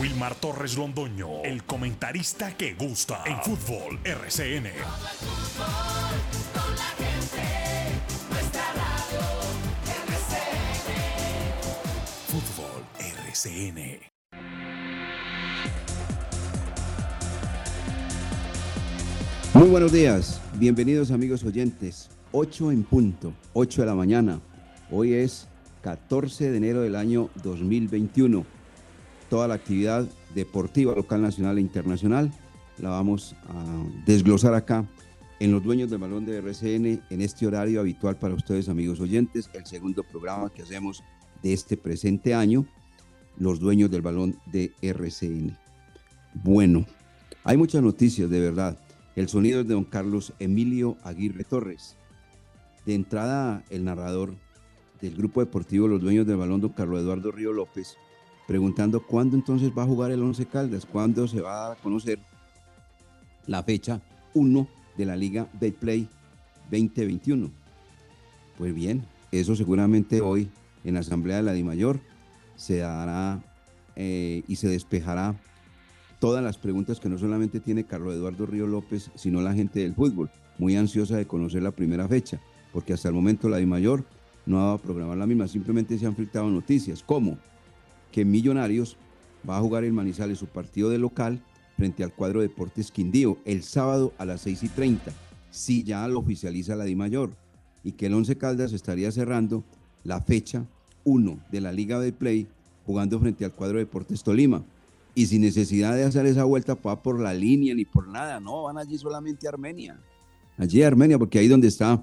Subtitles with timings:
[0.00, 4.64] Wilmar Torres Londoño, el comentarista que gusta en fútbol RCN.
[4.64, 4.72] Radio,
[6.76, 7.54] RCN.
[12.26, 14.00] Fútbol RCN.
[19.54, 22.10] Muy buenos días, bienvenidos amigos oyentes.
[22.32, 24.40] 8 en punto, 8 de la mañana.
[24.90, 25.46] Hoy es
[25.82, 28.53] 14 de enero del año 2021.
[29.28, 32.32] Toda la actividad deportiva local, nacional e internacional
[32.78, 34.84] la vamos a desglosar acá
[35.40, 39.50] en los dueños del balón de RCN en este horario habitual para ustedes amigos oyentes,
[39.52, 41.02] el segundo programa que hacemos
[41.42, 42.66] de este presente año,
[43.36, 45.56] los dueños del balón de RCN.
[46.34, 46.86] Bueno,
[47.44, 48.78] hay muchas noticias de verdad.
[49.16, 51.96] El sonido es de don Carlos Emilio Aguirre Torres.
[52.86, 54.34] De entrada, el narrador
[55.00, 57.96] del grupo deportivo Los Dueños del Balón, don Carlos Eduardo Río López,
[58.46, 62.18] preguntando cuándo entonces va a jugar el Once Caldas, cuándo se va a conocer
[63.46, 64.00] la fecha
[64.34, 66.08] 1 de la Liga Betplay
[66.70, 67.50] 2021.
[68.58, 70.48] Pues bien, eso seguramente hoy
[70.84, 72.00] en la Asamblea de la DIMAYOR
[72.56, 73.42] se dará
[73.96, 75.34] eh, y se despejará
[76.18, 79.94] todas las preguntas que no solamente tiene Carlos Eduardo Río López, sino la gente del
[79.94, 82.40] fútbol, muy ansiosa de conocer la primera fecha,
[82.72, 84.04] porque hasta el momento la DIMAYOR
[84.46, 87.38] no va a programar la misma, simplemente se han filtrado noticias, como
[88.14, 88.96] que Millonarios
[89.48, 91.40] va a jugar el Manizales su partido de local
[91.76, 95.12] frente al cuadro Deportes Quindío el sábado a las 6 y 30,
[95.50, 97.34] si ya lo oficializa la DIMAYOR,
[97.82, 99.64] y que el Once Caldas estaría cerrando
[100.04, 100.64] la fecha
[101.02, 102.46] 1 de la Liga de Play
[102.86, 104.62] jugando frente al cuadro Deportes Tolima.
[105.16, 108.62] Y sin necesidad de hacer esa vuelta para por la línea ni por nada, no,
[108.62, 109.98] van allí solamente a Armenia.
[110.56, 112.00] Allí a Armenia, porque ahí donde está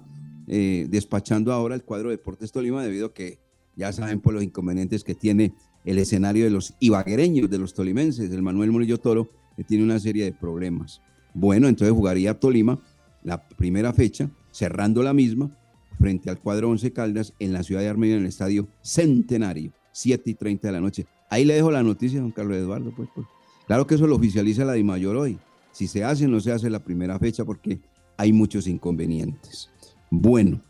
[0.48, 3.40] eh, despachando ahora el cuadro de Deportes Tolima, debido a que
[3.78, 5.54] ya saben por los inconvenientes que tiene
[5.86, 10.00] el escenario de los ibaguereños, de los tolimenses, el Manuel Murillo Toro, que tiene una
[10.00, 11.02] serie de problemas.
[11.34, 12.80] Bueno, entonces jugaría Tolima
[13.24, 15.52] la primera fecha, cerrando la misma,
[16.00, 20.30] frente al cuadro Once Caldas en la ciudad de Armenia, en el estadio Centenario, 7
[20.30, 21.06] y 30 de la noche.
[21.30, 22.92] Ahí le dejo la noticia, don Carlos Eduardo.
[22.96, 23.28] Pues, pues.
[23.68, 25.40] Claro que eso lo oficializa la DIMAYOR hoy.
[25.72, 27.80] Si se hace, no se hace la primera fecha porque
[28.18, 29.70] hay muchos inconvenientes.
[30.10, 30.62] Bueno,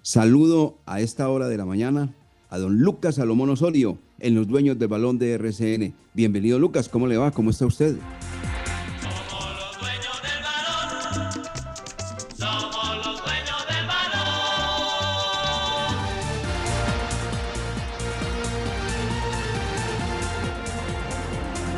[0.00, 2.14] saludo a esta hora de la mañana
[2.48, 5.94] a don Lucas Salomón Osorio en los dueños del balón de RCN.
[6.14, 7.30] Bienvenido Lucas, ¿cómo le va?
[7.30, 7.96] ¿Cómo está usted?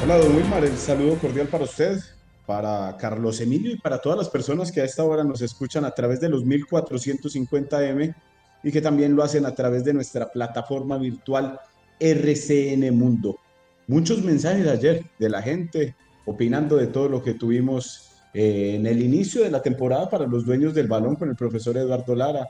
[0.03, 2.01] Hola, don Wilmar, el saludo cordial para usted,
[2.45, 5.93] para Carlos Emilio y para todas las personas que a esta hora nos escuchan a
[5.93, 8.15] través de los 1450M
[8.65, 11.61] y que también lo hacen a través de nuestra plataforma virtual
[12.03, 13.39] RCN Mundo.
[13.87, 15.95] Muchos mensajes ayer de la gente
[16.27, 20.45] opinando de todo lo que tuvimos eh, en el inicio de la temporada para los
[20.45, 22.49] dueños del balón con el profesor Eduardo Lara.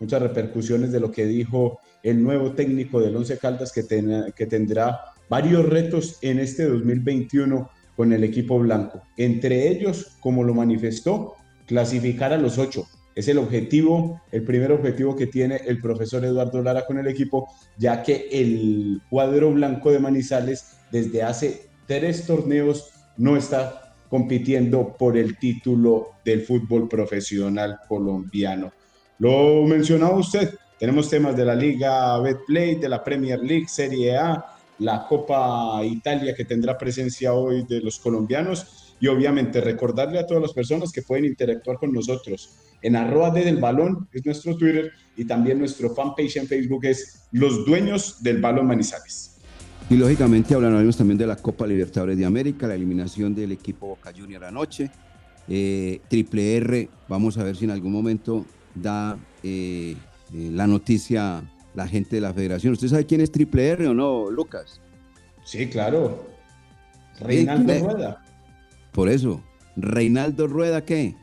[0.00, 4.46] Muchas repercusiones de lo que dijo el nuevo técnico del Once Caldas que, ten- que
[4.46, 9.02] tendrá varios retos en este 2021 con el equipo blanco.
[9.16, 11.34] Entre ellos, como lo manifestó,
[11.66, 12.86] clasificar a los ocho.
[13.16, 17.48] Es el objetivo, el primer objetivo que tiene el profesor Eduardo Lara con el equipo,
[17.78, 25.16] ya que el cuadro blanco de Manizales desde hace tres torneos no está compitiendo por
[25.16, 28.70] el título del fútbol profesional colombiano.
[29.18, 34.44] Lo mencionaba usted, tenemos temas de la Liga Betplay, de la Premier League, Serie A,
[34.80, 40.42] la Copa Italia que tendrá presencia hoy de los colombianos y obviamente recordarle a todas
[40.42, 44.92] las personas que pueden interactuar con nosotros en arroba de del balón es nuestro Twitter
[45.16, 49.38] y también nuestro fanpage en Facebook es Los Dueños del Balón Manizales.
[49.88, 54.12] Y lógicamente hablaremos también de la Copa Libertadores de América, la eliminación del equipo Boca
[54.16, 54.90] Junior anoche,
[55.48, 58.44] eh, Triple R, vamos a ver si en algún momento
[58.74, 59.94] da eh,
[60.34, 61.42] eh, la noticia
[61.74, 62.72] la gente de la federación.
[62.72, 64.80] ¿Usted sabe quién es Triple R o no, Lucas?
[65.44, 66.26] Sí, claro.
[67.20, 68.24] Reinaldo Eh, Rueda.
[68.92, 69.42] Por eso,
[69.76, 71.14] Reinaldo Rueda, ¿qué?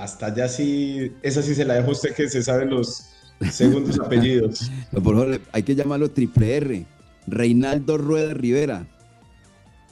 [0.00, 3.04] Hasta allá sí, esa sí se la dejo a usted que se sabe los
[3.52, 4.70] segundos apellidos.
[4.92, 6.86] No, por favor, hay que llamarlo Triple R.
[7.26, 8.86] Reinaldo Rueda Rivera.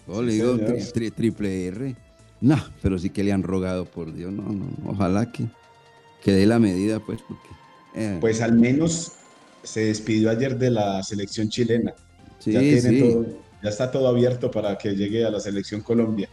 [0.07, 0.71] Oh, le digo señor.
[0.77, 1.97] tri- tri- Triple R.
[2.41, 4.33] No, pero sí que le han rogado, por Dios.
[4.33, 4.91] No, no, no.
[4.91, 5.45] Ojalá que,
[6.23, 7.49] que dé la medida, pues, porque.
[7.95, 9.13] eh, Pues al menos
[9.63, 11.93] se despidió ayer de la selección chilena.
[12.39, 12.99] sí, ya, tiene sí.
[13.01, 13.27] todo-
[13.63, 16.31] ya está todo abierto para que llegue a la selección Colombia.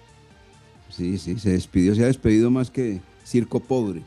[0.89, 4.04] Sí, sí, se despidió, se ha despedido más que circo pobre.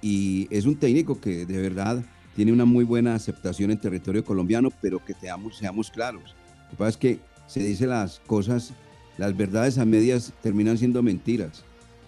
[0.00, 4.70] Y es un técnico que de verdad tiene una muy buena aceptación en territorio colombiano,
[4.80, 6.34] pero que seamos, seamos claros.
[6.64, 8.72] Lo que pasa es que se dice las cosas,
[9.16, 11.64] las verdades a medias terminan siendo mentiras.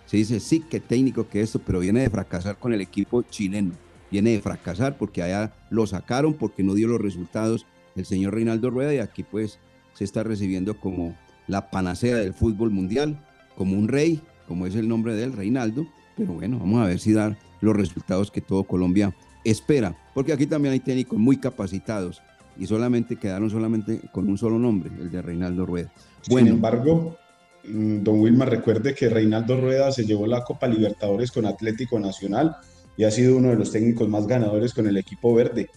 [0.06, 3.72] Se dice, sí, qué técnico que esto, pero viene de fracasar con el equipo chileno.
[4.10, 8.70] Viene de fracasar porque allá lo sacaron porque no dio los resultados el señor Reinaldo
[8.70, 9.58] Rueda y aquí pues
[9.94, 13.24] se está recibiendo como la panacea del fútbol mundial,
[13.56, 14.20] como un rey,
[14.50, 15.86] como es el nombre de él, Reinaldo.
[16.16, 19.14] Pero bueno, vamos a ver si da los resultados que todo Colombia
[19.44, 22.20] espera, porque aquí también hay técnicos muy capacitados
[22.58, 25.92] y solamente quedaron solamente con un solo nombre, el de Reinaldo Rueda.
[26.22, 27.16] Sin Bueno, embargo,
[27.62, 32.56] mm, don Wilmar, recuerde que Reinaldo Rueda se llevó la Copa Libertadores con Atlético Nacional
[32.96, 35.68] y ha sido uno de los técnicos más ganadores con el equipo verde.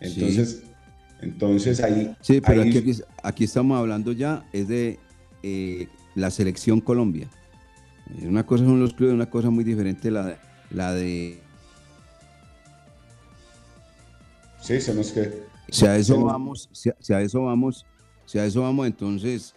[0.00, 0.62] Entonces,
[1.20, 4.98] entonces ahí, sí, pero ahí- aquí, aquí- aquí estamos hablando ya es de
[5.42, 7.28] eh, la selección Colombia.
[8.16, 10.38] Eh, Una cosa son los clubes, una cosa muy diferente la,
[10.70, 11.38] la de
[14.60, 17.84] sí, se nos que Si a eso vamos, si a, si a eso vamos,
[18.26, 19.54] si a eso vamos, entonces,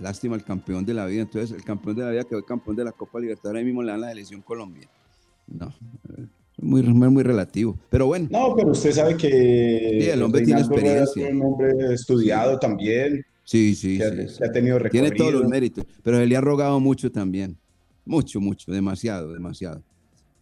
[0.00, 1.22] lástima el campeón de la vida.
[1.22, 3.90] Entonces, el campeón de la vida quedó campeón de la Copa Libertadores, ahí mismo le
[3.92, 4.88] dan la selección Colombia.
[5.46, 5.72] No,
[6.58, 7.76] muy, muy, relativo.
[7.90, 11.28] Pero bueno, No, pero usted sabe que Sí, el hombre tiene es experiencia.
[11.28, 15.48] un hombre estudiado también, sí, sí, que, sí, que ha tenido Tiene todos los recorrido.
[15.50, 17.58] méritos, pero se le ha rogado mucho también.
[18.04, 19.82] Mucho, mucho, demasiado, demasiado.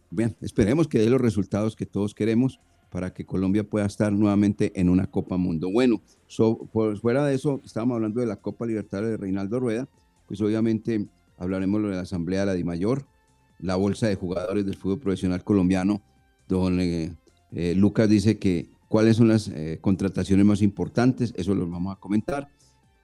[0.09, 2.59] Bien, esperemos que dé los resultados que todos queremos
[2.89, 5.69] para que Colombia pueda estar nuevamente en una Copa Mundo.
[5.71, 6.67] Bueno, so-
[7.01, 9.87] fuera de eso, estábamos hablando de la Copa Libertadores de Reinaldo Rueda,
[10.27, 13.05] pues obviamente hablaremos de la Asamblea de la DIMAYOR,
[13.59, 16.01] la Bolsa de Jugadores del Fútbol Profesional Colombiano,
[16.49, 17.15] donde
[17.53, 21.99] eh, Lucas dice que cuáles son las eh, contrataciones más importantes, eso lo vamos a
[21.99, 22.49] comentar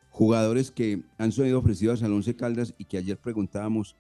[0.10, 3.96] jugadores que han sido ofrecidos al Once Caldas y que ayer preguntábamos,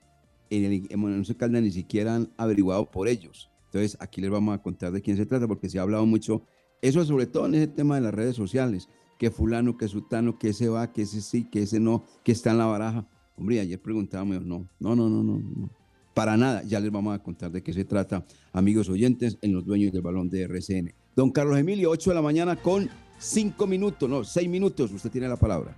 [0.49, 3.49] en el, Once Caldas ni siquiera han averiguado por ellos.
[3.65, 6.43] Entonces, aquí les vamos a contar de quién se trata, porque se ha hablado mucho,
[6.81, 10.49] eso sobre todo en ese tema de las redes sociales, que fulano, que sutano, que
[10.49, 13.07] ese va, que ese sí, que ese no, que está en la baraja.
[13.35, 15.69] Hombre, ayer preguntábamos, no, no, no, no, no, no.
[16.13, 19.65] Para nada, ya les vamos a contar de qué se trata, amigos oyentes, en los
[19.65, 20.93] dueños del balón de RCN.
[21.15, 22.89] Don Carlos Emilio, 8 de la mañana con
[23.19, 25.75] 5 minutos, no, 6 minutos, usted tiene la palabra.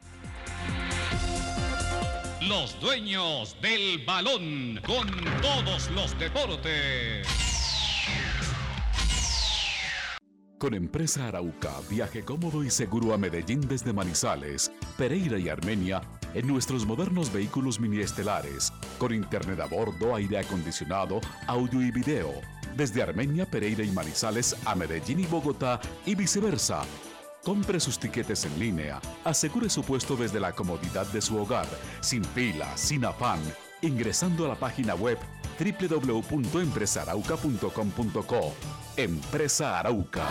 [2.50, 5.08] Los dueños del balón con
[5.40, 7.28] todos los deportes.
[10.58, 16.02] Con Empresa Arauca, viaje cómodo y seguro a Medellín desde Manizales, Pereira y Armenia
[16.34, 22.34] en nuestros modernos vehículos mini estelares, con internet a bordo, aire acondicionado, audio y video,
[22.76, 26.82] desde Armenia, Pereira y Manizales a Medellín y Bogotá y viceversa.
[27.44, 31.66] Compre sus tiquetes en línea, asegure su puesto desde la comodidad de su hogar,
[32.02, 33.40] sin fila, sin afán,
[33.82, 35.18] ingresando a la página web
[35.58, 38.54] www.empresarauca.com.co.
[38.98, 40.28] Empresa Arauca.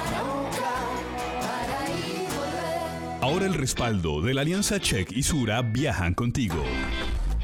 [3.21, 6.63] Ahora el respaldo de la Alianza Check y Sura viajan contigo.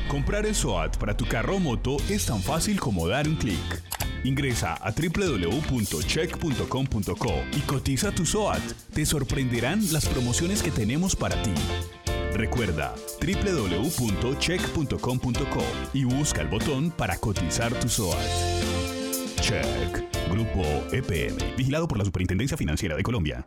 [0.09, 3.83] Comprar el SOAT para tu carro o moto es tan fácil como dar un clic.
[4.25, 8.63] Ingresa a www.check.com.co y cotiza tu SOAT.
[8.93, 11.51] Te sorprenderán las promociones que tenemos para ti.
[12.35, 18.17] Recuerda www.check.com.co y busca el botón para cotizar tu SOAT.
[19.41, 20.05] Check.
[20.31, 21.37] Grupo EPM.
[21.57, 23.47] Vigilado por la Superintendencia Financiera de Colombia.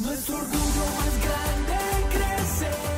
[0.00, 1.76] Nuestro orgullo más grande
[2.12, 2.97] crece.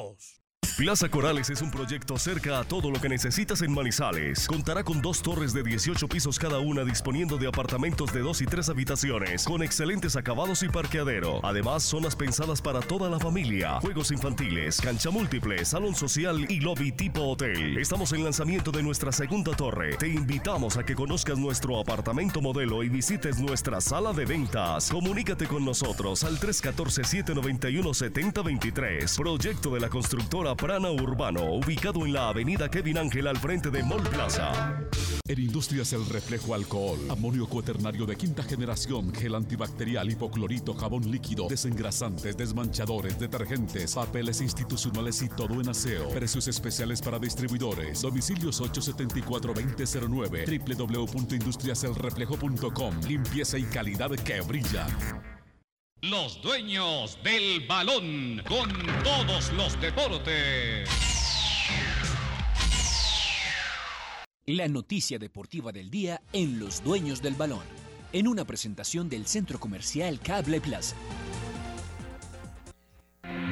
[0.00, 0.39] 0662.
[0.80, 4.46] Plaza Corales es un proyecto cerca a todo lo que necesitas en Manizales.
[4.46, 8.46] Contará con dos torres de 18 pisos cada una disponiendo de apartamentos de dos y
[8.46, 11.44] tres habitaciones con excelentes acabados y parqueadero.
[11.44, 16.92] Además, zonas pensadas para toda la familia, juegos infantiles, cancha múltiple, salón social y lobby
[16.92, 17.76] tipo hotel.
[17.76, 19.98] Estamos en lanzamiento de nuestra segunda torre.
[19.98, 24.90] Te invitamos a que conozcas nuestro apartamento modelo y visites nuestra sala de ventas.
[24.90, 29.18] Comunícate con nosotros al 314-791-7023.
[29.18, 34.04] Proyecto de la constructora Urbano, ubicado en la avenida Kevin Ángel al frente de Mall
[34.04, 34.78] Plaza.
[35.26, 41.48] En Industrias El Reflejo Alcohol, amonio cuaternario de quinta generación, gel antibacterial, hipoclorito, jabón líquido,
[41.48, 46.08] desengrasantes, desmanchadores, detergentes, papeles institucionales y todo en aseo.
[46.10, 48.02] Precios especiales para distribuidores.
[48.02, 53.00] Domicilios 874-2009, www.industriaselreflejo.com.
[53.08, 54.86] Limpieza y calidad que brilla.
[56.02, 58.70] Los dueños del balón con
[59.04, 60.88] todos los deportes.
[64.46, 67.64] La noticia deportiva del día en Los Dueños del Balón,
[68.14, 70.96] en una presentación del Centro Comercial Cable Plaza.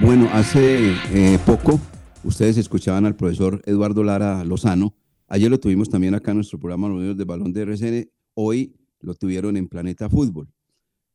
[0.01, 1.79] Bueno, hace eh, poco
[2.25, 4.95] ustedes escuchaban al profesor Eduardo Lara Lozano.
[5.27, 8.11] Ayer lo tuvimos también acá en nuestro programa Los Dueños del Balón de RCN.
[8.33, 10.49] Hoy lo tuvieron en Planeta Fútbol.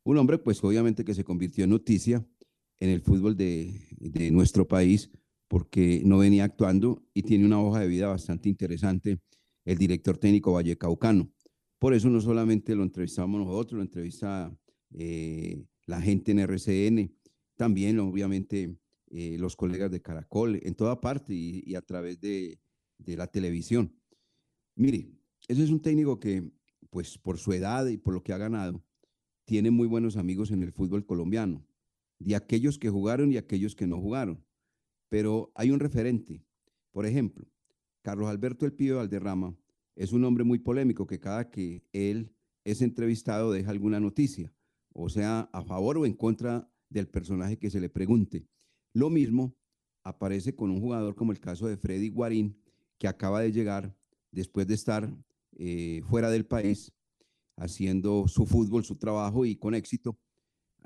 [0.03, 2.25] Un hombre, pues obviamente que se convirtió en noticia
[2.79, 3.79] en el fútbol de,
[4.31, 5.09] nuestro país
[5.47, 9.19] porque no venía actuando y tiene una hoja de vida bastante interesante
[9.63, 11.31] el director técnico Vallecaucano.
[11.79, 14.53] Por eso no solamente lo entrevistamos nosotros, lo entrevista
[14.93, 17.15] eh, la gente en RCN,
[17.55, 18.77] también obviamente
[19.11, 22.59] eh, los colegas de Caracol, en toda parte y, y a través de,
[22.97, 23.95] de, la televisión.
[24.75, 25.11] Mire,
[25.47, 26.51] ese es un técnico que,
[26.89, 28.83] pues por su edad y por lo que ha ganado,
[29.45, 31.65] tiene muy buenos amigos en el fútbol colombiano,
[32.19, 34.43] de aquellos que jugaron y aquellos que no jugaron.
[35.09, 36.43] Pero hay un referente.
[36.91, 37.45] Por ejemplo,
[38.01, 39.55] Carlos Alberto El Pío Valderrama
[39.95, 42.33] es un hombre muy polémico que cada que él
[42.63, 44.53] es entrevistado deja alguna noticia,
[44.93, 48.47] o sea, a favor o en contra del personaje que se le pregunte.
[48.93, 49.55] Lo mismo
[50.03, 52.57] aparece con un jugador como el caso de Freddy Guarín,
[52.97, 53.95] que acaba de llegar
[54.31, 55.13] después de estar
[55.57, 56.93] eh, fuera del país
[57.55, 60.17] haciendo su fútbol, su trabajo y con éxito,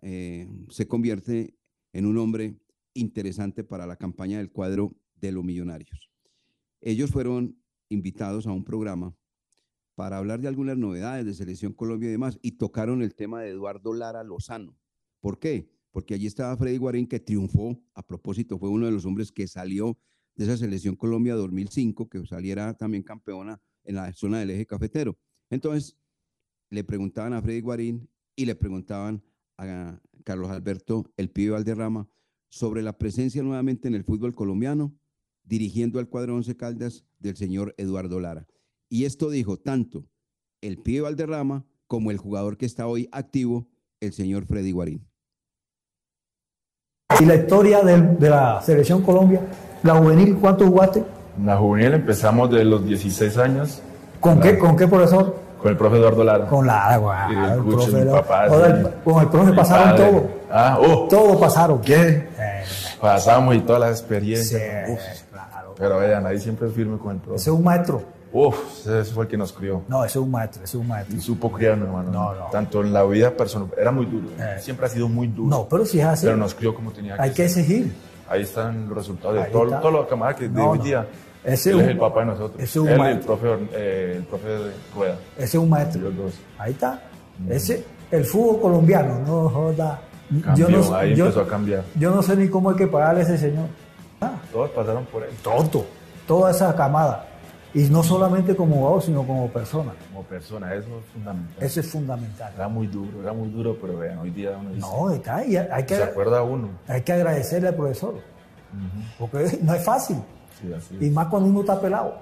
[0.01, 1.57] eh, se convierte
[1.93, 2.59] en un hombre
[2.93, 6.09] interesante para la campaña del cuadro de los millonarios.
[6.81, 9.15] Ellos fueron invitados a un programa
[9.95, 13.50] para hablar de algunas novedades de Selección Colombia y demás, y tocaron el tema de
[13.50, 14.77] Eduardo Lara Lozano.
[15.19, 15.71] ¿Por qué?
[15.91, 19.47] Porque allí estaba Freddy Guarín, que triunfó, a propósito, fue uno de los hombres que
[19.47, 19.97] salió
[20.36, 25.17] de esa Selección Colombia 2005, que saliera también campeona en la zona del eje cafetero.
[25.50, 25.97] Entonces,
[26.69, 29.24] le preguntaban a Freddy Guarín y le preguntaban
[29.57, 32.07] a Carlos Alberto, el pibe Valderrama,
[32.50, 34.93] sobre la presencia nuevamente en el fútbol colombiano,
[35.43, 38.45] dirigiendo al cuadro Once Caldas del señor Eduardo Lara.
[38.89, 40.07] Y esto dijo tanto
[40.62, 43.67] el pibe Valderrama como el jugador que está hoy activo,
[44.00, 45.07] el señor Freddy Guarín.
[47.19, 49.41] Y la historia de, de la selección Colombia,
[49.83, 51.03] la juvenil, ¿cuánto jugaste?
[51.43, 53.81] La juvenil empezamos de los 16 años.
[54.19, 55.46] ¿Con, qué, ¿con qué profesor?
[55.61, 56.45] Con el profe Eduardo Lara.
[56.47, 58.55] Con Lara, wow, Y el el Cucho, profe, mi papá, sí.
[58.65, 60.11] el, con el profe pasaron padre.
[60.11, 60.27] todo.
[60.51, 61.07] Ah, oh.
[61.09, 61.81] Todo pasaron.
[61.81, 62.29] ¿Qué?
[62.37, 62.63] Eh,
[63.01, 64.61] Pasamos y todas las experiencias.
[64.87, 64.99] Sí, Uf.
[65.77, 67.35] Pero vean, ahí siempre firme con el profe.
[67.35, 68.01] ese es un maestro.
[68.33, 69.83] Uf, ese fue el que nos crió.
[69.87, 71.15] No, ese es un maestro, ese es un maestro.
[71.15, 72.11] Y supo criarnos, hermano.
[72.11, 72.45] No, no.
[72.51, 73.69] Tanto en la vida personal.
[73.77, 74.27] Era muy duro.
[74.39, 74.57] Eh.
[74.59, 75.49] Siempre ha sido muy duro.
[75.49, 77.93] No, pero si es así, Pero nos crió como tenía que hay que exigir.
[78.29, 79.89] Ahí están los resultados de todo, está.
[79.89, 81.05] los camaradas que de No, hoy no.
[81.53, 82.55] Ese él es un- el papá de nosotros.
[82.61, 83.37] ese es un él y el maestro.
[83.37, 85.15] profe, eh, el profe de Rueda.
[85.37, 86.11] Ese es un maestro.
[86.59, 87.01] Ahí está.
[87.49, 90.01] Ese, el fútbol colombiano, no joda.
[90.43, 91.83] Cambió, yo no, ahí yo- empezó a cambiar.
[91.95, 93.67] Yo no sé ni cómo hay que pagarle a ese señor.
[94.51, 95.29] Todos pasaron por él.
[95.41, 95.85] Tonto.
[96.27, 97.25] Toda esa camada.
[97.73, 99.91] Y no solamente como jugador, sino como persona.
[100.11, 101.63] Como persona, eso es fundamental.
[101.63, 102.51] Eso es fundamental.
[102.55, 105.45] Era muy duro, era muy duro, pero vean, hoy día uno dice, No, está.
[105.45, 106.69] Y hay que, se acuerda uno.
[106.87, 108.15] hay que agradecerle al profesor.
[109.19, 110.17] Porque no es fácil.
[110.59, 112.15] Sí, así Y más cuando uno está pelado.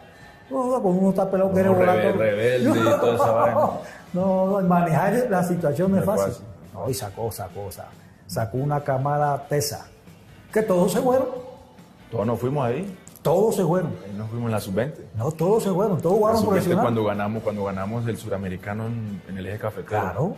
[0.50, 2.22] No, cuando uno está pelado, quiere Uno volar rebe- todo.
[2.22, 3.56] rebelde y toda esa vaina.
[4.14, 6.34] No, no, manejar la situación no es No fácil.
[6.34, 6.46] fácil.
[6.74, 7.90] No, y sacó, sacó, sacó,
[8.28, 9.88] sacó una camada tesa.
[10.54, 11.28] Que todos se fueron.
[12.12, 12.98] Todos nos fuimos ahí.
[13.22, 13.92] Todos se fueron.
[14.06, 14.94] Ahí nos fuimos en la sub-20.
[15.18, 16.84] No, todos se fueron, todos La jugaron sub-20 profesional.
[16.84, 19.88] cuando ganamos, cuando ganamos el suramericano en, en el eje cafetero.
[19.88, 20.36] Claro.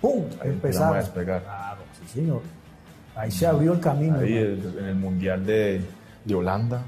[0.00, 0.24] ¡Pum!
[0.42, 0.94] Ahí empezamos Empezaron.
[0.96, 1.42] a despegar.
[1.42, 2.40] Claro, sí, señor.
[3.14, 4.18] Ahí se abrió el camino.
[4.18, 5.80] Ahí el- en el Mundial de,
[6.24, 6.82] de Holanda.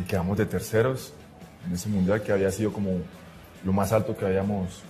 [0.00, 1.12] Y quedamos de terceros
[1.66, 2.90] en ese Mundial que había sido como
[3.64, 4.82] lo más alto que habíamos...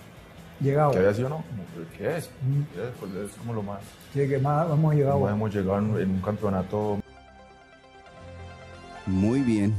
[0.59, 0.91] Llegado.
[0.91, 1.35] Que había sido, ¿no?
[1.37, 1.63] Como,
[1.97, 2.29] ¿Qué es?
[2.41, 2.61] Mm.
[2.73, 2.89] ¿Qué es?
[2.99, 3.81] Pues es como lo más...
[4.13, 5.15] Sí, que más hemos llegado.
[5.15, 6.99] como hemos llegado en, en un campeonato
[9.05, 9.73] Muy bien.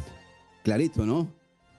[0.62, 1.28] Clarito, ¿no?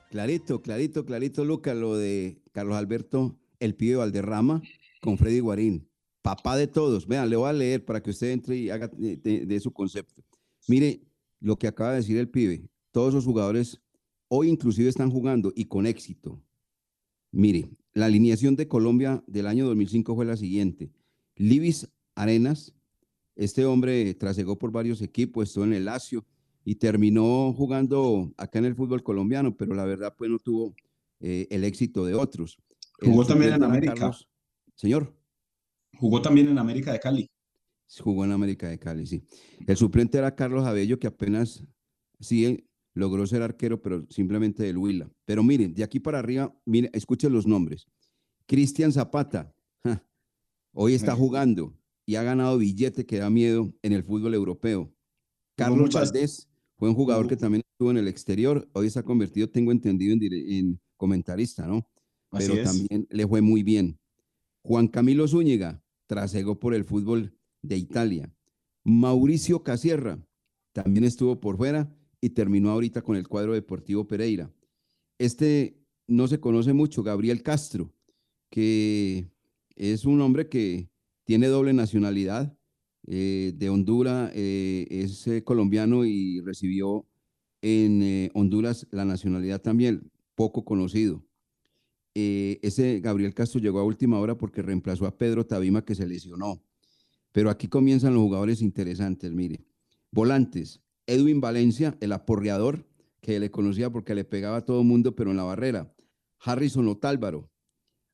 [0.10, 4.62] Clarito, clarito, clarito, Lucas, lo de Carlos Alberto, el pibe Valderrama,
[5.02, 5.90] con Freddy Guarín.
[6.22, 7.06] Papá de todos.
[7.08, 9.72] Vean, le voy a leer para que usted entre y haga de, de- de su
[9.72, 10.24] concepto.
[10.68, 11.02] Mire
[11.40, 12.68] lo que acaba de decir el pibe.
[12.96, 13.82] Todos los jugadores
[14.30, 16.42] hoy inclusive están jugando y con éxito.
[17.30, 20.94] Mire, la alineación de Colombia del año 2005 fue la siguiente.
[21.36, 22.74] Libis Arenas,
[23.36, 26.26] este hombre trasegó por varios equipos, estuvo en el Lazio
[26.64, 30.74] y terminó jugando acá en el fútbol colombiano, pero la verdad pues no tuvo
[31.20, 32.58] eh, el éxito de otros.
[33.02, 34.12] El Jugó también en América.
[34.74, 35.14] Señor.
[35.98, 37.30] Jugó también en América de Cali.
[38.00, 39.22] Jugó en América de Cali, sí.
[39.68, 41.62] El suplente era Carlos Abello, que apenas
[42.22, 45.12] sí logró ser arquero, pero simplemente del Huila.
[45.26, 47.86] Pero miren, de aquí para arriba, miren, escuchen los nombres.
[48.48, 50.04] Cristian Zapata, ja,
[50.74, 54.92] hoy está jugando y ha ganado billete que da miedo en el fútbol europeo.
[55.58, 59.50] Carlos muchas- Valdés fue un jugador que también estuvo en el exterior, hoy está convertido,
[59.50, 61.88] tengo entendido, en, comentarista, ¿no?
[62.32, 62.64] Así Pero es.
[62.64, 64.00] también le fue muy bien.
[64.64, 68.34] Juan Camilo Zúñiga trasegó por el fútbol de Italia.
[68.84, 70.26] Mauricio Casierra
[70.74, 71.94] también estuvo por fuera
[72.26, 74.52] y terminó ahorita con el cuadro deportivo Pereira.
[75.20, 77.94] Este no se conoce mucho, Gabriel Castro,
[78.50, 79.30] que
[79.76, 80.90] es un hombre que
[81.24, 82.58] tiene doble nacionalidad,
[83.06, 87.06] eh, de Honduras, eh, es eh, colombiano y recibió
[87.62, 91.24] en Honduras la nacionalidad también, poco conocido.
[92.16, 96.64] Ese Gabriel Castro llegó a última hora porque reemplazó a Pedro Tabima que se lesionó.
[97.32, 99.66] Pero aquí comienzan los jugadores interesantes, mire.
[100.12, 102.86] Volantes, Edwin Valencia, el aporreador,
[103.22, 105.96] que le conocía porque le pegaba a todo el mundo, pero en la barrera.
[106.40, 107.50] Harrison Otálvaro,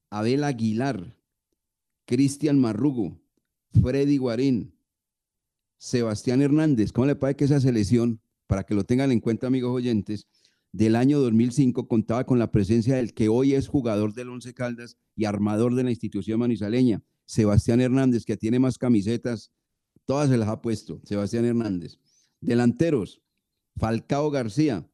[0.09, 1.17] Abel Aguilar,
[2.05, 3.19] Cristian Marrugo,
[3.81, 4.73] Freddy Guarín,
[5.77, 6.91] Sebastián Hernández.
[6.91, 10.27] ¿Cómo le parece que esa selección, para que lo tengan en cuenta, amigos oyentes,
[10.71, 14.97] del año 2005 contaba con la presencia del que hoy es jugador del Once Caldas
[15.15, 19.51] y armador de la institución manizaleña, Sebastián Hernández, que tiene más camisetas,
[20.05, 21.97] todas se las ha puesto, Sebastián Hernández.
[22.41, 23.21] Delanteros,
[23.77, 24.89] Falcao García,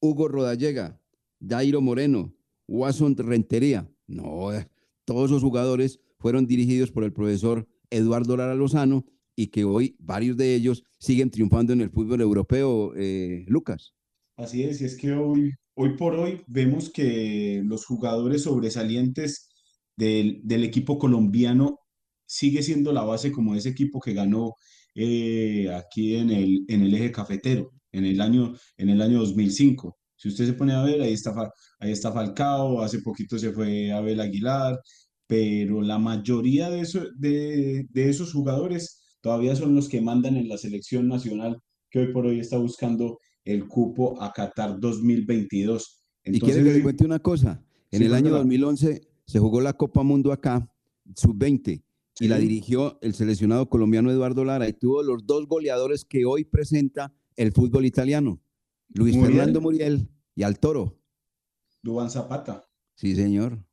[0.00, 1.00] Hugo Rodallega,
[1.38, 2.34] Dairo Moreno,
[2.66, 3.90] Watson Rentería.
[4.06, 4.68] No, eh,
[5.04, 9.04] todos esos jugadores fueron dirigidos por el profesor Eduardo Lara Lozano
[9.36, 13.94] y que hoy varios de ellos siguen triunfando en el fútbol europeo, eh, Lucas.
[14.36, 19.48] Así es, y es que hoy, hoy por hoy vemos que los jugadores sobresalientes
[19.96, 21.78] del, del equipo colombiano
[22.26, 24.54] sigue siendo la base como ese equipo que ganó
[24.94, 29.96] eh, aquí en el, en el eje cafetero en el año, en el año 2005.
[30.16, 31.34] Si usted se pone a ver, ahí está,
[31.80, 34.78] ahí está Falcao, hace poquito se fue Abel Aguilar,
[35.26, 40.48] pero la mayoría de, eso- de, de esos jugadores todavía son los que mandan en
[40.48, 41.58] la selección nacional
[41.90, 46.02] que hoy por hoy está buscando el cupo a Qatar 2022.
[46.24, 47.62] y quiere que le Entonces, cuente una cosa.
[47.90, 48.38] En Sí, el año cuéntala.
[48.38, 50.68] 2011 se jugó la Copa Mundo acá,
[51.16, 51.82] sub-20,
[52.20, 56.44] y la dirigió el seleccionado colombiano Eduardo Lara y tuvo los dos goleadores que hoy
[56.44, 58.40] presenta el fútbol italiano,
[58.90, 59.36] Luis Muriel.
[59.36, 60.98] Fernando Muriel y al Toro.
[61.82, 62.64] Duván Zapata.
[62.94, 63.64] Sí, señor.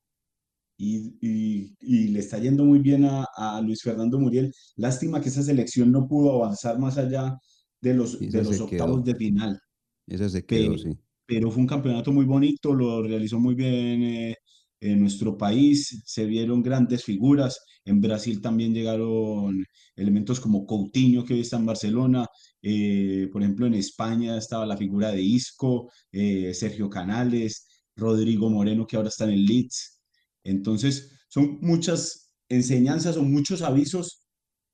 [0.80, 4.54] y, y- y le está yendo muy bien a, a Luis Fernando Muriel.
[4.76, 7.38] Lástima que esa selección no pudo avanzar más allá
[7.82, 9.14] de los, de esa los octavos quedó.
[9.14, 9.60] de final.
[10.08, 11.00] Ese se quedó, Pero, sí.
[11.26, 14.36] pero fue un campeonato muy bonito, lo realizó muy bien eh,
[14.80, 17.60] en nuestro país, se vieron grandes figuras.
[17.88, 22.28] En Brasil también llegaron elementos como Coutinho, que hoy está en Barcelona.
[22.62, 28.86] eh, por ejemplo, en España estaba la figura de Isco, eh, Sergio Canales, Rodrigo Moreno,
[28.88, 30.02] que ahora está en el Leeds.
[30.44, 34.24] Entonces, son muchas enseñanzas o muchos avisos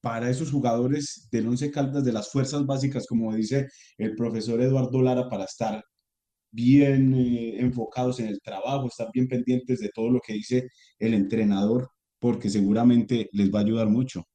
[0.01, 5.01] para esos jugadores del Once Caldas, de las fuerzas básicas, como dice el profesor Eduardo
[5.01, 5.83] Lara, para estar
[6.51, 10.67] bien eh, enfocados en el trabajo, estar bien pendientes de todo lo que dice
[10.99, 11.89] el entrenador,
[12.23, 14.25] porque seguramente les va a ayudar mucho.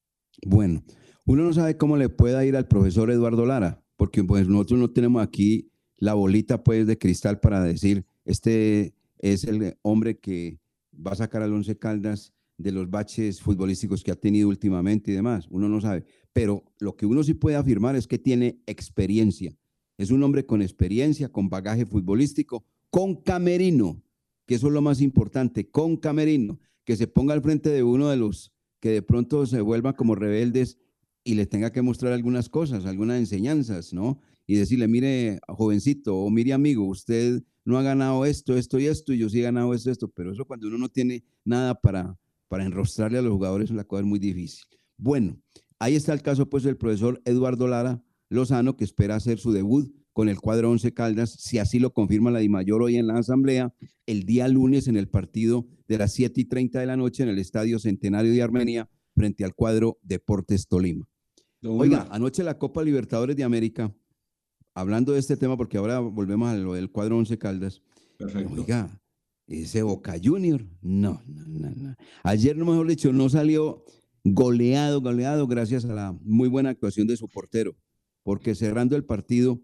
[0.45, 0.85] Bueno,
[1.25, 4.91] uno no sabe cómo le pueda ir al profesor Eduardo Lara, porque pues nosotros no
[4.91, 10.59] tenemos aquí la bolita pues de cristal para decir, este es el hombre que
[10.95, 15.15] va a sacar al Once Caldas de los baches futbolísticos que ha tenido últimamente y
[15.15, 15.47] demás.
[15.49, 16.05] Uno no sabe.
[16.35, 19.57] Pero lo que uno sí puede afirmar es que tiene experiencia.
[19.97, 24.03] Es un hombre con experiencia, con bagaje futbolístico, con camerino,
[24.45, 28.09] que eso es lo más importante, con camerino, que se ponga al frente de uno
[28.09, 30.79] de los que de pronto se vuelvan como rebeldes
[31.23, 34.23] y les tenga que mostrar algunas cosas, algunas enseñanzas, ¿no?
[34.47, 39.13] Y decirle, mire, jovencito, o mire, amigo, usted no ha ganado esto, esto y esto,
[39.13, 42.19] y yo sí he ganado esto, esto, pero eso cuando uno no tiene nada para,
[42.49, 44.65] para enrostrarle a los jugadores, la cosa es muy difícil.
[44.97, 45.39] Bueno,
[45.79, 49.95] ahí está el caso, pues, del profesor Eduardo Lara Lozano, que espera hacer su debut
[50.19, 53.73] con el cuadro 11 Caldas, si así lo confirma la DIMAYOR hoy en la Asamblea,
[54.05, 57.29] el día lunes en el partido de las 7 y 30 de la noche en
[57.29, 61.09] el Estadio Centenario de Armenia, frente al cuadro Deportes Tolima.
[61.63, 63.95] Oiga, anoche la Copa Libertadores de América,
[64.75, 67.81] hablando de este tema, porque ahora volvemos a lo del cuadro Once Caldas.
[68.17, 68.55] Perfecto.
[68.55, 69.01] Oiga,
[69.47, 71.95] ese Boca Junior, no, no, no, no.
[72.25, 73.85] Ayer, no mejor dicho, no salió
[74.25, 77.77] goleado, goleado, gracias a la muy buena actuación de su portero,
[78.25, 79.63] porque cerrando el partido,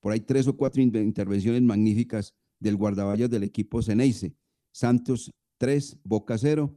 [0.00, 4.34] por ahí tres o cuatro intervenciones magníficas del guardaballas del equipo Ceneice.
[4.70, 6.74] Santos 3, Boca 0,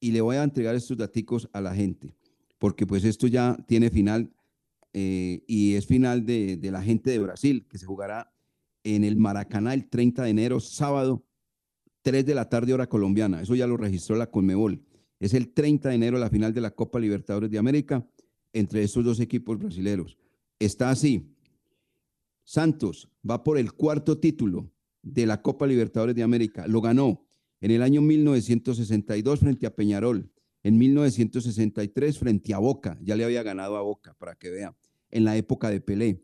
[0.00, 2.14] y le voy a entregar estos daticos a la gente
[2.62, 4.32] porque pues esto ya tiene final
[4.92, 8.32] eh, y es final de, la gente de Brasil, que se jugará
[8.84, 11.24] en el Maracaná el 30 de enero, sábado,
[12.02, 13.42] 3 de la tarde hora colombiana.
[13.42, 14.80] Eso ya lo registró la Conmebol.
[15.18, 18.06] Es el 30 de enero la final de la Copa Libertadores de América
[18.52, 20.16] entre estos dos equipos brasileños.
[20.60, 21.34] Está así.
[22.44, 24.70] Santos va por el cuarto título
[25.02, 26.66] de la Copa Libertadores de América.
[26.66, 27.26] Lo ganó
[27.60, 33.42] en el año 1962 frente a Peñarol en 1963 frente a Boca, ya le había
[33.42, 34.76] ganado a Boca, para que vea,
[35.10, 36.22] en la época de Pelé.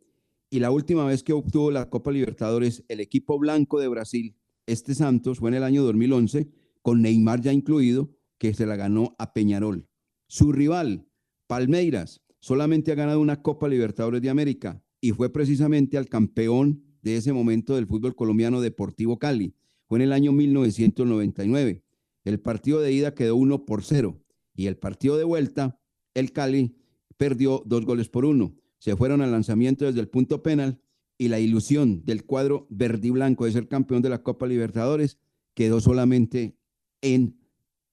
[0.50, 4.94] Y la última vez que obtuvo la Copa Libertadores, el equipo blanco de Brasil, este
[4.94, 6.48] Santos, fue en el año 2011,
[6.82, 9.88] con Neymar ya incluido, que se la ganó a Peñarol.
[10.28, 11.06] Su rival,
[11.46, 17.16] Palmeiras, solamente ha ganado una Copa Libertadores de América y fue precisamente al campeón de
[17.16, 19.54] ese momento del fútbol colombiano Deportivo Cali.
[19.86, 21.82] Fue en el año 1999.
[22.24, 24.20] El partido de ida quedó 1 por 0
[24.54, 25.78] y el partido de vuelta,
[26.14, 26.76] el Cali
[27.16, 28.56] perdió dos goles por uno.
[28.78, 30.80] Se fueron al lanzamiento desde el punto penal
[31.16, 35.18] y la ilusión del cuadro verde y blanco de ser campeón de la Copa Libertadores
[35.54, 36.56] quedó solamente
[37.00, 37.38] en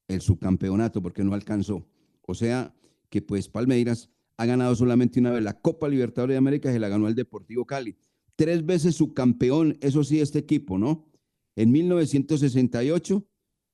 [0.08, 1.88] el subcampeonato porque no alcanzó.
[2.22, 2.74] O sea
[3.10, 6.89] que pues Palmeiras ha ganado solamente una vez la Copa Libertadores de América, se la
[6.89, 7.95] ganó el Deportivo Cali.
[8.36, 11.08] Tres veces subcampeón, eso sí, este equipo, ¿no?
[11.56, 13.26] En 1968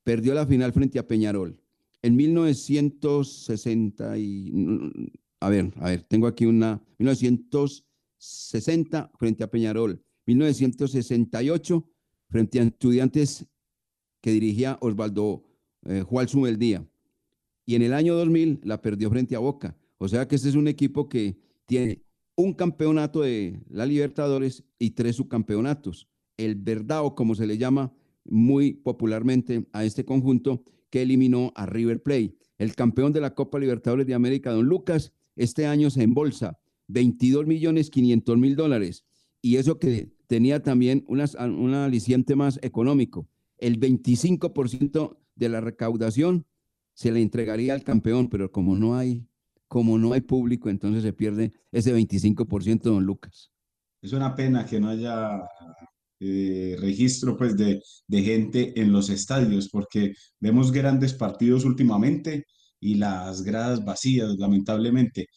[0.04, 1.62] perdió la final frente a Peñarol
[2.02, 11.88] en 1960 y, a ver, a ver, tengo aquí una, 1960 frente a Peñarol, 1968
[12.30, 13.46] frente a estudiantes
[14.22, 15.44] que dirigía Osvaldo
[15.86, 16.28] eh, Juan.
[17.66, 19.76] Y en el año 2000 la perdió frente a Boca.
[20.04, 21.38] O sea que este es un equipo que
[21.68, 22.02] tiene
[22.36, 26.08] un campeonato de la Libertadores y tres subcampeonatos.
[26.38, 27.94] El Verdao, como se le llama
[28.26, 32.36] muy popularmente a este conjunto, que eliminó a River Plate.
[32.58, 37.46] El campeón de la Copa Libertadores de América, don Lucas, este año se embolsa 22
[37.46, 39.06] millones 500 mil dólares.
[39.40, 43.30] Y eso que tenía también un aliciente más económico.
[43.60, 46.48] El 25% de la recaudación
[46.96, 49.28] se le entregaría al campeón, pero como no hay,
[49.72, 53.54] como no hay público, entonces se pierde ese 25%, don Lucas.
[54.02, 55.30] Es una pena que no haya
[56.20, 62.44] eh, registro pues de, gente en los estadios, porque vemos grandes partidos últimamente
[62.82, 65.28] y las gradas vacías, lamentablemente.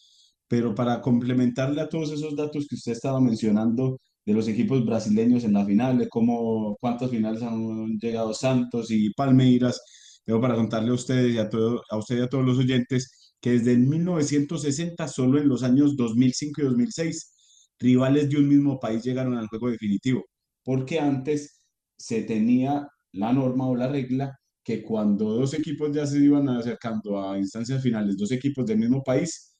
[0.48, 5.44] Pero para complementarle a todos esos datos que usted estaba mencionando de los equipos brasileños
[5.44, 9.80] en la final, de cómo, cuántas finales han llegado Santos y Palmeiras,
[10.24, 13.23] tengo para contarle a ustedes y a, todo, a usted y a todos los oyentes
[13.44, 18.80] que desde el 1960, solo en los años 2005 y 2006, rivales de un mismo
[18.80, 20.24] país llegaron al juego definitivo
[20.62, 21.60] porque antes
[21.98, 27.20] se tenía la norma o la regla que cuando dos equipos ya se iban acercando
[27.20, 29.54] a instancias finales, dos equipos del mismo país,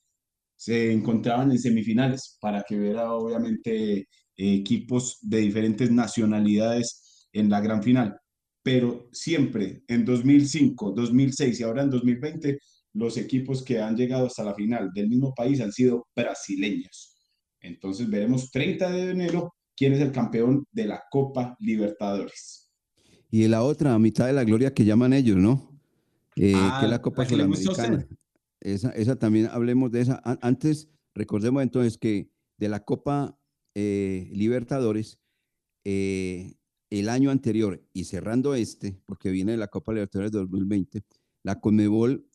[0.57, 7.83] se encontraban en semifinales para que hubiera obviamente equipos de diferentes nacionalidades en la gran
[7.83, 8.19] final.
[8.63, 12.59] Pero siempre en 2005, 2006 y ahora en 2020,
[12.95, 17.17] los equipos que han llegado hasta la final del mismo país han sido brasileños.
[17.61, 22.71] Entonces veremos 30 de enero quién es el campeón de la Copa Libertadores.
[23.31, 25.71] Y la otra mitad de la gloria que llaman ellos, ¿no?
[26.37, 28.07] Eh, que es la ah, Copa Sudamericana.
[28.61, 30.23] Esa, esa también hablemos de esa.
[30.41, 33.39] Antes, recordemos entonces que de la Copa
[33.75, 35.19] eh, Libertadores,
[35.85, 36.55] eh,
[36.91, 41.03] el año anterior y cerrando este, porque viene la Copa Libertadores 2020,
[41.43, 42.29] la Conmebol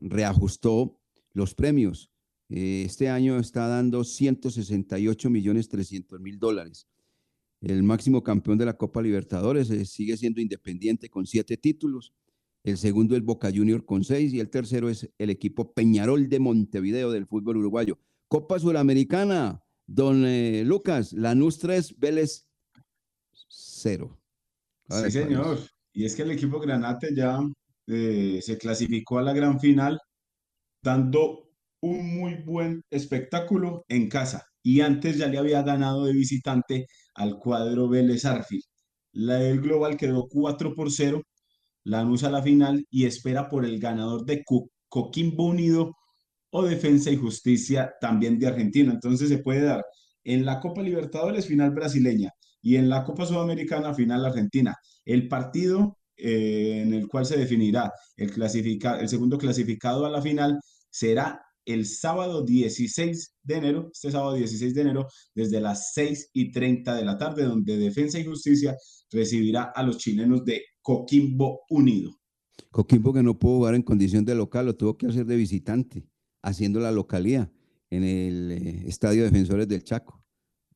[0.00, 0.98] reajustó
[1.34, 2.10] los premios
[2.50, 6.86] Eh, este año está dando 168 millones 300 mil dólares.
[7.60, 12.12] El máximo campeón de la Copa Libertadores eh, sigue siendo Independiente con siete títulos.
[12.62, 16.38] El segundo es Boca Junior con seis y el tercero es el equipo Peñarol de
[16.38, 17.98] Montevideo del fútbol uruguayo.
[18.28, 22.46] Copa Suramericana, don eh, Lucas, Lanús 3, Vélez
[23.48, 24.20] 0.
[24.88, 25.58] Sí, señor.
[25.92, 27.40] Y es que el equipo Granate ya
[27.86, 30.00] eh, se clasificó a la gran final
[30.82, 34.46] dando un muy buen espectáculo en casa.
[34.62, 38.62] Y antes ya le había ganado de visitante al cuadro Vélez Arfil.
[39.12, 41.22] La del global quedó 4 por 0.
[41.84, 44.42] Lanús a la final y espera por el ganador de
[44.88, 45.94] Coquimbo Unido
[46.50, 48.92] o Defensa y Justicia también de Argentina.
[48.92, 49.84] Entonces se puede dar
[50.24, 52.30] en la Copa Libertadores final brasileña
[52.62, 54.74] y en la Copa Sudamericana final argentina.
[55.04, 60.58] El partido eh, en el cual se definirá el, el segundo clasificado a la final
[60.90, 66.52] será el sábado 16 de enero, este sábado 16 de enero, desde las 6 y
[66.52, 68.76] 30 de la tarde, donde Defensa y Justicia
[69.10, 72.12] recibirá a los chilenos de Coquimbo Unido.
[72.70, 76.06] Coquimbo que no pudo jugar en condición de local, lo tuvo que hacer de visitante,
[76.42, 77.50] haciendo la localía
[77.90, 80.22] en el eh, Estadio Defensores del Chaco,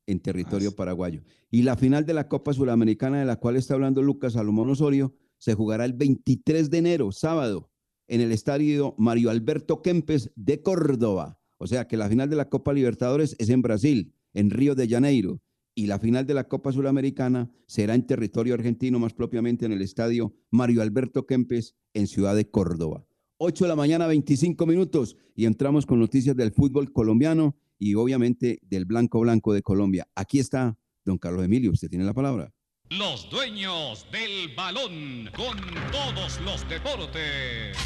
[0.06, 1.22] en territorio paraguayo.
[1.50, 5.14] Y la final de la Copa Suramericana, de la cual está hablando Lucas Salomón Osorio,
[5.38, 7.70] se jugará el 23 de enero, sábado,
[8.06, 11.40] en el estadio Mario Alberto Kempes de Córdoba.
[11.58, 14.88] O sea que la final de la Copa Libertadores es en Brasil, en Río de
[14.88, 15.40] Janeiro,
[15.74, 19.82] y la final de la Copa Sudamericana será en territorio argentino, más propiamente en el
[19.82, 23.06] estadio Mario Alberto Kempes en Ciudad de Córdoba.
[23.38, 28.58] 8 de la mañana, 25 minutos, y entramos con noticias del fútbol colombiano y obviamente
[28.62, 30.08] del Blanco Blanco de Colombia.
[30.16, 32.52] Aquí está don Carlos Emilio, usted tiene la palabra.
[32.90, 35.58] Los dueños del balón con
[35.92, 37.76] todos los deportes.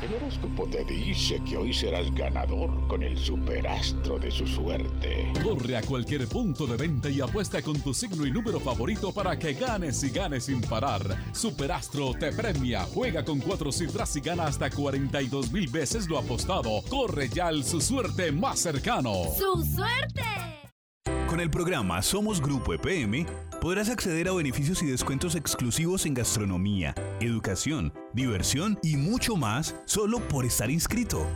[0.00, 5.30] El horóscopo te dice que hoy serás ganador con el superastro de su suerte.
[5.42, 9.38] Corre a cualquier punto de venta y apuesta con tu signo y número favorito para
[9.38, 11.02] que ganes y ganes sin parar.
[11.34, 12.84] Superastro te premia.
[12.84, 16.82] Juega con cuatro cifras y gana hasta 42 mil veces lo apostado.
[16.88, 19.12] Corre ya al su suerte más cercano.
[19.36, 20.63] ¡Su suerte!
[21.28, 23.26] Con el programa Somos Grupo EPM
[23.60, 30.20] podrás acceder a beneficios y descuentos exclusivos en gastronomía, educación, diversión y mucho más solo
[30.28, 31.26] por estar inscrito.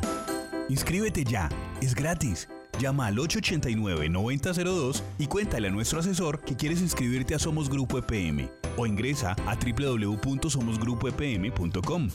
[0.69, 1.49] Inscríbete ya,
[1.81, 2.49] es gratis.
[2.79, 8.51] Llama al 889-9002 y cuéntale a nuestro asesor que quieres inscribirte a Somos Grupo EPM
[8.77, 12.09] o ingresa a www.somosgrupoepm.com.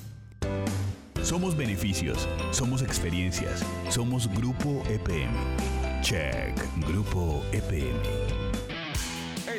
[1.24, 5.83] Somos beneficios, somos experiencias, somos Grupo EPM.
[6.04, 6.54] Check,
[6.86, 8.53] Grupo EPM.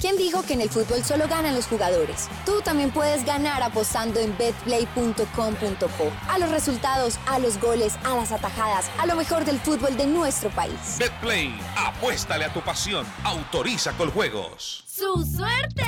[0.00, 2.28] ¿Quién dijo que en el fútbol solo ganan los jugadores?
[2.46, 6.12] Tú también puedes ganar apostando en betplay.com.co.
[6.28, 10.06] A los resultados, a los goles, a las atajadas, a lo mejor del fútbol de
[10.06, 10.96] nuestro país.
[11.00, 13.04] Betplay, apuéstale a tu pasión.
[13.24, 14.84] Autoriza con juegos.
[14.86, 15.84] ¡Su suerte!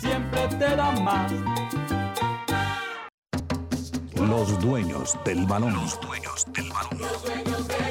[0.00, 1.32] Siempre te da más.
[4.16, 5.72] Los dueños del balón.
[5.72, 6.98] Los dueños del balón.
[6.98, 7.85] Los dueños del balón.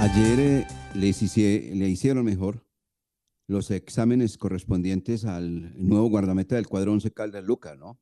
[0.00, 2.64] Ayer eh, les hice- le hicieron mejor
[3.48, 7.98] los exámenes correspondientes al nuevo guardameta del cuadro 11 Caldas Lucas, ¿no?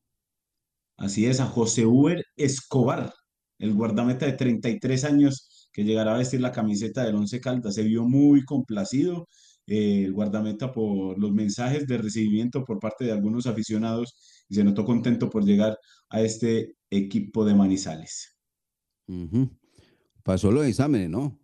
[0.99, 3.13] Así es, a José Uber Escobar,
[3.59, 7.75] el guardameta de 33 años que llegará a vestir la camiseta del Once Caldas.
[7.75, 9.29] Se vio muy complacido
[9.67, 14.65] eh, el guardameta por los mensajes de recibimiento por parte de algunos aficionados y se
[14.65, 15.79] notó contento por llegar
[16.11, 18.37] a este equipo de Manizales.
[20.23, 21.39] Pasó los exámenes, ¿no?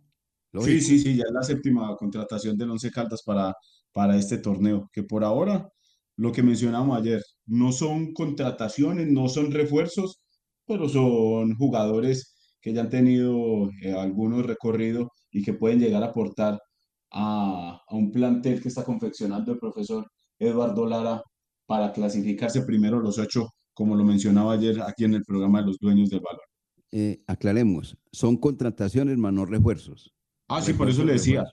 [0.53, 0.85] Sí, Lógico.
[0.85, 3.55] sí, sí, ya es la séptima contratación del Once Caldas para,
[3.91, 5.67] para este torneo, que por ahora,
[6.15, 10.21] lo que mencionamos ayer, no son contrataciones, no son refuerzos,
[10.65, 16.07] pero son jugadores que ya han tenido eh, algunos recorridos y que pueden llegar a
[16.07, 16.59] aportar
[17.11, 20.05] a, a un plantel que está confeccionando el profesor
[20.39, 21.21] Eduardo Lara
[21.65, 25.79] para clasificarse primero los ocho, como lo mencionaba ayer aquí en el programa de los
[25.79, 26.41] dueños del balón.
[26.91, 30.13] Eh, aclaremos, son contrataciones, más no refuerzos.
[30.55, 31.45] Ah, sí, por eso le decía.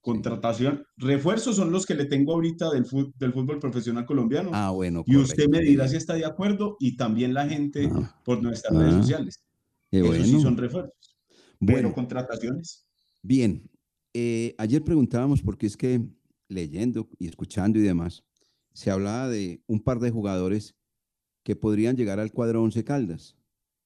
[0.00, 4.50] Contratación, refuerzos son los que le tengo ahorita del fútbol, del fútbol profesional colombiano.
[4.52, 5.02] Ah, bueno.
[5.06, 8.20] Y usted me dirá si está de acuerdo y también la gente Ah.
[8.22, 9.00] por nuestras redes Ah.
[9.00, 9.42] sociales.
[9.90, 11.16] Qué Eso sí son refuerzos.
[11.58, 11.94] Pero Bueno.
[11.94, 12.86] contrataciones.
[13.22, 13.70] Bien,
[14.12, 16.02] eh, ayer preguntábamos, porque es que
[16.48, 18.22] leyendo y escuchando y demás,
[18.74, 20.74] se hablaba de un par de jugadores
[21.44, 23.36] que podrían llegar al cuadro Once Caldas.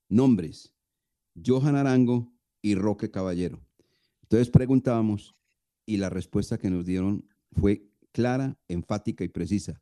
[0.09, 0.75] Nombres,
[1.47, 3.61] Johan Arango y Roque Caballero.
[4.29, 5.35] Entonces preguntábamos
[5.87, 9.81] y la respuesta que nos dieron fue clara, enfática y precisa.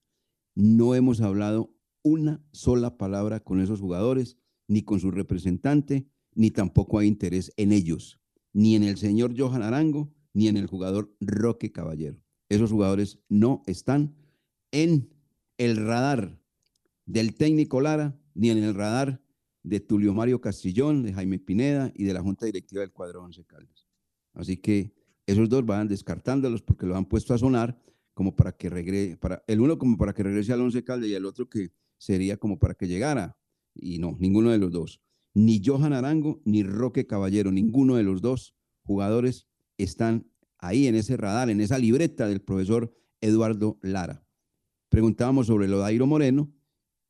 [0.54, 4.37] No hemos hablado una sola palabra con esos jugadores,
[4.68, 8.20] ni con su representante, ni tampoco hay interés en ellos,
[8.52, 12.22] ni en el señor Johan Arango, ni en el jugador Roque Caballero.
[12.48, 14.14] Esos jugadores no están
[14.70, 15.11] en
[15.59, 16.40] el radar
[17.04, 19.20] del técnico Lara, ni en el radar
[19.64, 23.44] de Tulio Mario Castillón, de Jaime Pineda y de la Junta Directiva del Cuadro Once
[23.44, 23.86] Caldas.
[24.37, 24.94] Así que
[25.27, 27.83] esos dos van descartándolos porque los han puesto a sonar
[28.14, 31.14] como para que regrese, para, el uno como para que regrese al Once Caldas y
[31.14, 33.37] el otro que sería como para que llegara.
[33.75, 35.01] Y no, ninguno de los dos.
[35.35, 41.16] Ni Johan Arango ni Roque Caballero, ninguno de los dos jugadores están ahí en ese
[41.16, 44.25] radar, en esa libreta del profesor Eduardo Lara.
[44.88, 46.53] Preguntábamos sobre lo de Dairo Moreno,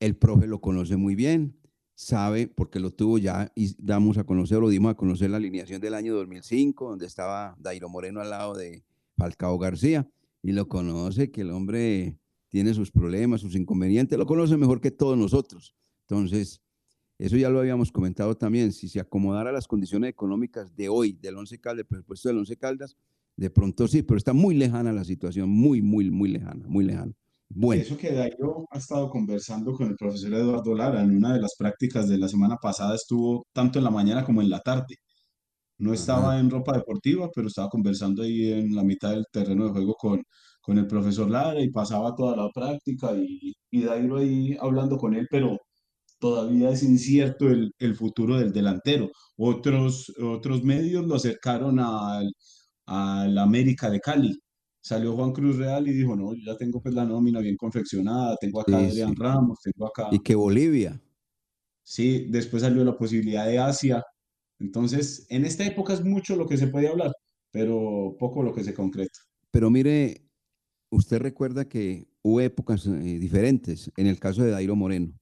[0.01, 1.59] el profe lo conoce muy bien,
[1.97, 5.81] sabe, porque lo tuvo ya y damos a conocer, lo dimos a conocer la alineación
[5.81, 8.85] del año 2005, donde estaba Dairo Moreno al lado de
[9.17, 10.09] Falcao García,
[10.43, 14.91] y lo conoce, que el hombre tiene sus problemas, sus inconvenientes, lo conoce mejor que
[14.91, 15.75] todos nosotros.
[16.03, 16.61] Entonces,
[17.19, 21.39] eso ya lo habíamos comentado también, si se acomodara las condiciones económicas de hoy, del
[21.39, 22.95] Once Caldas, del presupuesto del Once Caldas,
[23.37, 27.15] de pronto sí, pero está muy lejana la situación, muy, muy, muy lejana, muy lejana.
[27.49, 31.41] Bueno, Eso que Dairo ha estado conversando con el profesor Eduardo Lara en una de
[31.41, 34.97] las prácticas de la semana pasada, estuvo tanto en la mañana como en la tarde.
[35.79, 36.41] No estaba Ajá.
[36.41, 40.23] en ropa deportiva, pero estaba conversando ahí en la mitad del terreno de juego con,
[40.63, 45.15] con el profesor Lara y pasaba toda la práctica y, y Dairo ahí hablando con
[45.15, 45.59] él, pero
[46.19, 49.11] todavía es incierto el, el futuro del delantero.
[49.37, 52.33] Otros, otros medios lo acercaron al,
[52.87, 54.39] al América de Cali.
[54.87, 58.37] Salió Juan Cruz Real y dijo, no, yo ya tengo pues la nómina bien confeccionada,
[58.41, 59.17] tengo acá a sí, Adrián sí.
[59.19, 60.11] Ramos, tengo acá...
[60.13, 61.03] Y que Bolivia.
[61.83, 64.05] Sí, después salió la posibilidad de Asia.
[64.61, 67.11] Entonces, en esta época es mucho lo que se puede hablar,
[67.51, 69.19] pero poco lo que se concreta.
[69.51, 70.31] Pero mire,
[70.91, 75.19] usted recuerda que hubo épocas eh, diferentes en el caso de Dairo Moreno,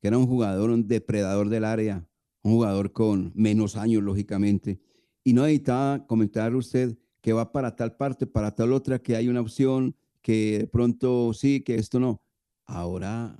[0.00, 2.06] que era un jugador, un depredador del área,
[2.44, 4.80] un jugador con menos años, lógicamente,
[5.24, 9.28] y no necesitaba comentar usted que va para tal parte, para tal otra, que hay
[9.28, 12.22] una opción, que de pronto sí, que esto no.
[12.66, 13.36] Ahora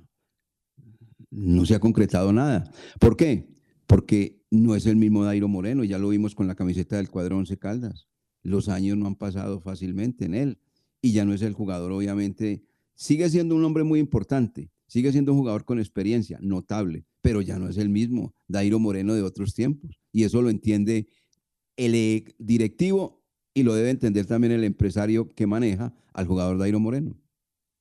[1.30, 2.70] no se ha concretado nada.
[2.98, 3.48] ¿Por qué?
[3.86, 7.38] Porque no es el mismo Dairo Moreno, ya lo vimos con la camiseta del cuadro
[7.38, 8.08] Once Caldas.
[8.42, 10.58] Los años no han pasado fácilmente en él
[11.00, 12.64] y ya no es el jugador, obviamente.
[12.94, 17.58] Sigue siendo un hombre muy importante, sigue siendo un jugador con experiencia, notable, pero ya
[17.58, 19.98] no es el mismo Dairo Moreno de otros tiempos.
[20.12, 21.08] Y eso lo entiende
[21.76, 23.19] el directivo
[23.54, 27.14] y lo debe entender también el empresario que maneja al jugador Dairo Moreno.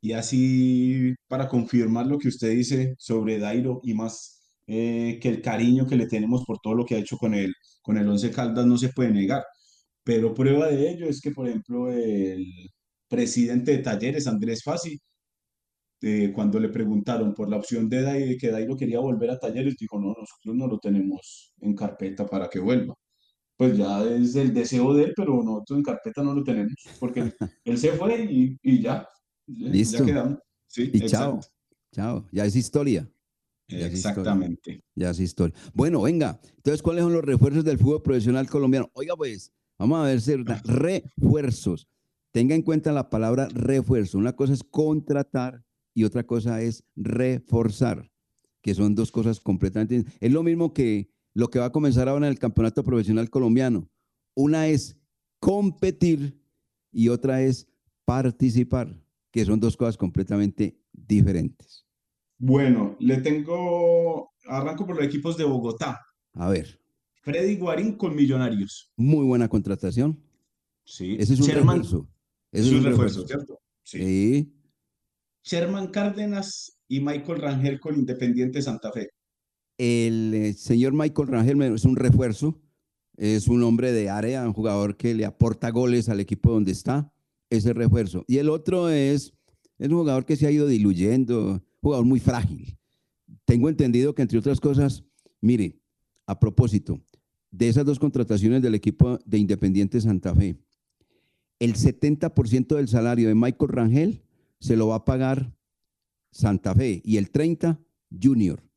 [0.02, 5.42] Y así, para confirmar lo que usted dice sobre Dairo y más eh, que el
[5.42, 8.32] cariño que le tenemos por todo lo que ha hecho con el, con el Once
[8.32, 9.44] Caldas no se puede negar.
[10.04, 12.46] Pero prueba de ello es que, por ejemplo, el
[13.08, 15.00] presidente de Talleres, Andrés Fassi,
[16.02, 19.76] eh, cuando le preguntaron por la opción de Dairo, que Dairo quería volver a Talleres,
[19.78, 22.96] dijo, no, nosotros no lo tenemos en carpeta para que vuelva.
[23.60, 27.20] Pues ya es el deseo de él, pero nosotros en carpeta no lo tenemos, porque
[27.20, 29.06] él, él se fue y, y ya,
[29.48, 30.06] ya Listo.
[30.06, 30.40] quedamos.
[30.66, 31.42] Sí, Y chao,
[31.92, 33.06] chao, ya es historia.
[33.68, 34.12] Ya es historia.
[34.12, 34.82] Exactamente.
[34.96, 35.54] Ya es historia.
[35.74, 38.90] Bueno, venga, entonces, ¿cuáles son los refuerzos del fútbol profesional colombiano?
[38.94, 41.90] Oiga, pues, vamos a ver, si- refuerzos.
[42.32, 44.18] Tenga en cuenta la palabra refuerzo.
[44.18, 48.10] Una cosa es contratar y otra cosa es reforzar,
[48.62, 50.10] que son dos cosas completamente.
[50.22, 53.90] Es lo mismo que lo que va a comenzar ahora en el campeonato profesional colombiano.
[54.36, 54.98] Una es
[55.40, 56.42] competir
[56.92, 57.68] y otra es
[58.06, 59.00] participar,
[59.32, 61.86] que son dos cosas completamente diferentes.
[62.38, 66.00] Bueno, le tengo, arranco por los equipos de Bogotá.
[66.34, 66.80] A ver,
[67.22, 68.92] Freddy Guarín con Millonarios.
[68.96, 70.24] muy buena contratación.
[70.86, 71.16] Sí.
[71.20, 72.10] Ese es un Sherman- refuerzo.
[72.52, 73.28] Ese es un un refuerzo, refuerzo.
[73.28, 73.62] ¿cierto?
[73.84, 74.00] Sí.
[74.00, 74.56] Sí.
[75.44, 79.10] Sherman Cárdenas y Michael Rangel con Independiente Santa Fe.
[79.80, 82.60] El eh, señor Michael Rangel es un refuerzo,
[83.16, 87.14] es un hombre de área, un jugador que le aporta goles al equipo donde está,
[87.50, 88.26] ese refuerzo.
[88.28, 89.34] Y el otro es,
[89.78, 92.78] es un jugador que se ha ido diluyendo, jugador muy frágil.
[93.46, 95.06] Tengo entendido que, entre otras cosas,
[95.40, 95.80] mire,
[96.26, 97.00] a propósito
[97.50, 100.58] de esas dos contrataciones del equipo de Independiente Santa Fe,
[101.58, 104.24] el 70% del salario de Michael Rangel
[104.60, 105.56] se lo va a pagar
[106.32, 107.80] Santa Fe y el 30%
[108.22, 108.69] Junior.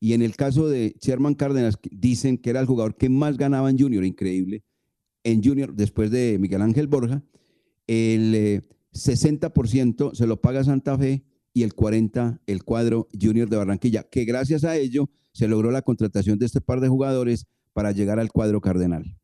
[0.00, 3.70] Y en el caso de Sherman Cárdenas, dicen que era el jugador que más ganaba
[3.70, 4.64] en Junior, increíble.
[5.24, 7.22] En Junior, después de Miguel Ángel Borja,
[7.86, 13.56] el 60% eh, se lo paga Santa Fe y el 40% el cuadro Junior de
[13.56, 17.92] Barranquilla, que gracias a ello se logró la contratación de este par de jugadores para
[17.92, 19.18] llegar al cuadro cardenal.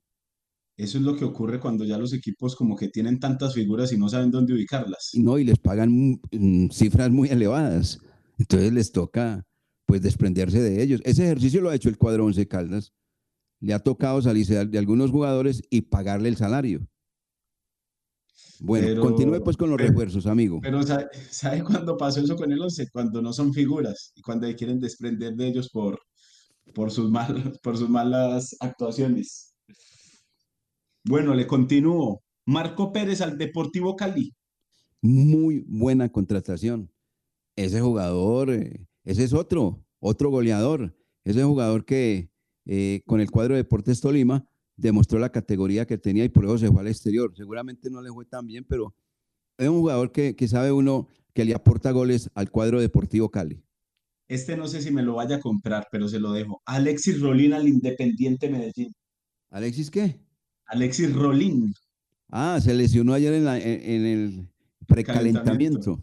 [0.77, 3.99] Eso es lo que ocurre cuando ya los equipos como que tienen tantas figuras y
[3.99, 5.13] no saben dónde ubicarlas.
[5.15, 8.01] No, y les pagan mm, cifras muy elevadas.
[8.39, 9.47] Entonces les toca
[9.87, 11.01] pues desprenderse de ellos.
[11.05, 12.93] Ese ejercicio lo ha hecho el cuadro Once Caldas.
[13.61, 16.87] Le ha tocado salirse de algunos jugadores y pagarle el salario.
[18.61, 20.61] Bueno, continúe pues con los refuerzos, amigo.
[20.63, 22.89] Pero ¿sabe, cuándo pasó eso con el Once?
[22.91, 25.99] Cuando no son figuras y cuando quieren desprender de ellos por,
[26.75, 27.11] por, sus,
[27.63, 29.55] por sus malas actuaciones.
[31.05, 32.23] Bueno, le continúo.
[32.47, 34.35] Marco Pérez al Deportivo Cali.
[35.03, 36.91] Muy buena contratación.
[37.57, 40.97] Ese jugador eh, ese es otro, otro goleador.
[41.25, 42.31] Ese jugador que
[42.67, 44.47] eh, con el cuadro de Deportes Tolima
[44.77, 47.33] demostró la categoría que tenía y por eso se fue al exterior.
[47.37, 48.95] Seguramente no le fue tan bien, pero
[49.59, 53.63] es un jugador que, sabe uno que le aporta goles al cuadro deportivo Cali.
[54.27, 56.63] Este no sé si me lo vaya a comprar, pero se lo dejo.
[56.65, 58.93] Alexis Rolín al Independiente Medellín.
[59.51, 60.19] ¿Alexis qué?
[60.67, 61.73] Alexis Rolín.
[62.29, 64.49] Ah, se lesionó ayer en, en el
[64.87, 66.03] precalentamiento.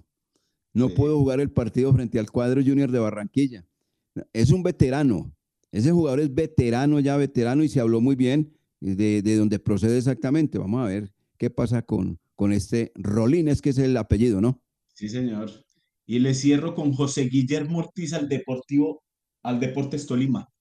[0.74, 3.65] No puedo jugar el partido frente al cuadro Junior de Barranquilla.
[4.34, 5.34] Es un veterano.
[5.72, 9.97] Ese jugador es veterano, ya veterano, y se habló muy bien de, de dónde procede
[9.97, 10.57] exactamente.
[10.57, 14.61] Vamos a ver qué pasa con, con este Rolín, es que es el apellido, ¿no?
[14.93, 15.49] Sí, señor.
[16.05, 19.03] Y le cierro con José Guillermo Ortiz al Deportivo,
[19.43, 20.51] al Deportes Tolima.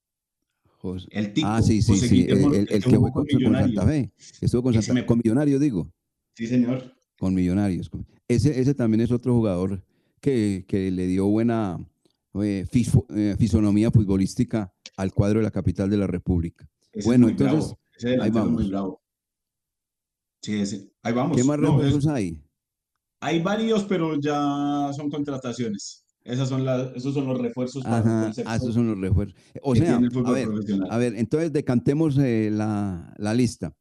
[1.10, 1.46] El tipo.
[1.46, 2.26] Ah, sí, sí, sí.
[2.28, 4.10] El, que fue con, Santa Fe.
[4.40, 5.92] Estuvo con, Santa, con Millonarios, digo.
[6.34, 6.94] Sí, señor.
[7.18, 7.90] Con Millonarios.
[8.28, 9.82] Ese, ese también es otro jugador
[10.20, 11.78] que, le dio buena
[12.34, 16.68] eh, eh, fisonomía futbolística al cuadro de la capital de la República.
[17.04, 17.74] bueno, entonces,
[18.20, 18.66] ahí vamos.
[20.42, 21.36] Sí, ahí vamos.
[21.36, 22.42] ¿Qué más refuerzos hay?
[23.20, 26.06] Hay varios, pero ya son contrataciones.
[26.24, 27.82] Esas son las, esos son los refuerzos.
[27.82, 29.36] Para ah, esos son los refuerzos.
[29.62, 30.48] O sea, a ver,
[30.90, 33.74] a ver, entonces decantemos eh, la, la, lista.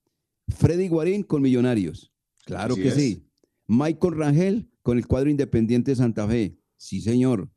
[0.47, 2.11] Freddy Guarín con Millonarios.
[2.45, 3.29] Claro que sí.
[3.67, 6.57] Michael Rangel con el cuadro Independiente Santa Fe.
[6.77, 7.49] Sí, señor.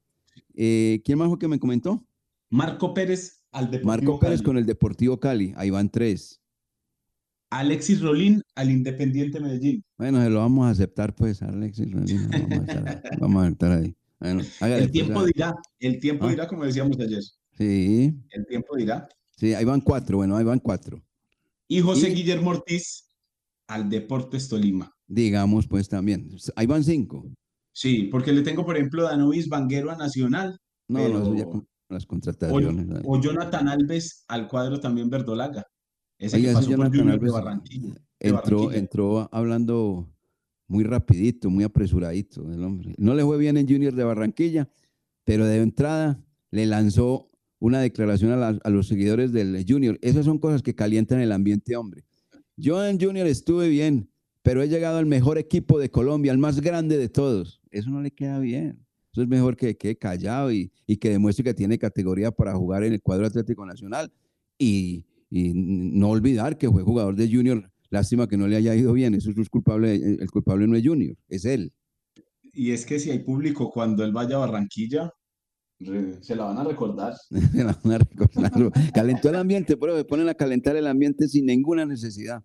[0.54, 2.06] Eh, ¿Quién más fue que me comentó?
[2.50, 5.52] Marco Pérez al Deportivo Marco Pérez con el Deportivo Cali.
[5.56, 6.40] Ahí van tres.
[7.50, 9.84] Alexis Rolín al Independiente Medellín.
[9.98, 12.28] Bueno, se lo vamos a aceptar, pues, Alexis Rolín.
[13.20, 13.94] Vamos a estar, ahí.
[14.20, 16.30] el pues, tiempo dirá, el tiempo ¿Ah?
[16.30, 17.22] dirá, como decíamos ayer.
[17.58, 18.14] Sí.
[18.30, 19.08] El tiempo dirá.
[19.36, 21.02] Sí, ahí van cuatro, bueno, ahí van cuatro.
[21.68, 23.08] Y José Guillermo Ortiz
[23.66, 26.30] al Deportes Tolima digamos, pues también.
[26.56, 27.26] Ahí van cinco.
[27.72, 30.58] Sí, porque le tengo, por ejemplo, Danovis Vanguero a Nacional.
[30.88, 33.02] No, no, ya con las contrataciones.
[33.04, 35.66] O, Jonathan Alves al cuadro también verdolaga.
[36.18, 37.94] Ese que pasó por Alves de Barranquilla.
[38.20, 40.08] entró, entró hablando
[40.68, 42.94] muy rapidito, muy apresuradito el hombre.
[42.98, 44.68] No le fue bien en Junior de Barranquilla,
[45.24, 49.98] pero de entrada le lanzó una declaración a, a, los seguidores del Junior.
[50.02, 52.04] Esas son cosas que calientan el ambiente, hombre.
[52.56, 54.11] Yo en Junior estuve bien,
[54.42, 57.60] pero he llegado al mejor equipo de Colombia, al más grande de todos.
[57.70, 58.84] Eso no le queda bien.
[59.12, 62.94] Eso es mejor que quede callado y, que demuestre que tiene categoría para jugar en
[62.94, 64.12] el cuadro Atlético Nacional.
[64.58, 67.70] Y, no olvidar que fue jugador de Junior.
[67.88, 69.14] Lástima que no le haya ido bien.
[69.14, 69.94] Eso es culpable.
[69.94, 71.72] El culpable no es Junior, es él.
[72.52, 75.10] Y es que si hay público cuando él vaya a Barranquilla,
[76.20, 77.14] se la van a recordar.
[77.30, 78.52] se la van a recordar.
[78.92, 82.42] Calentó el ambiente, pero se ponen a calentar el ambiente sin ninguna necesidad.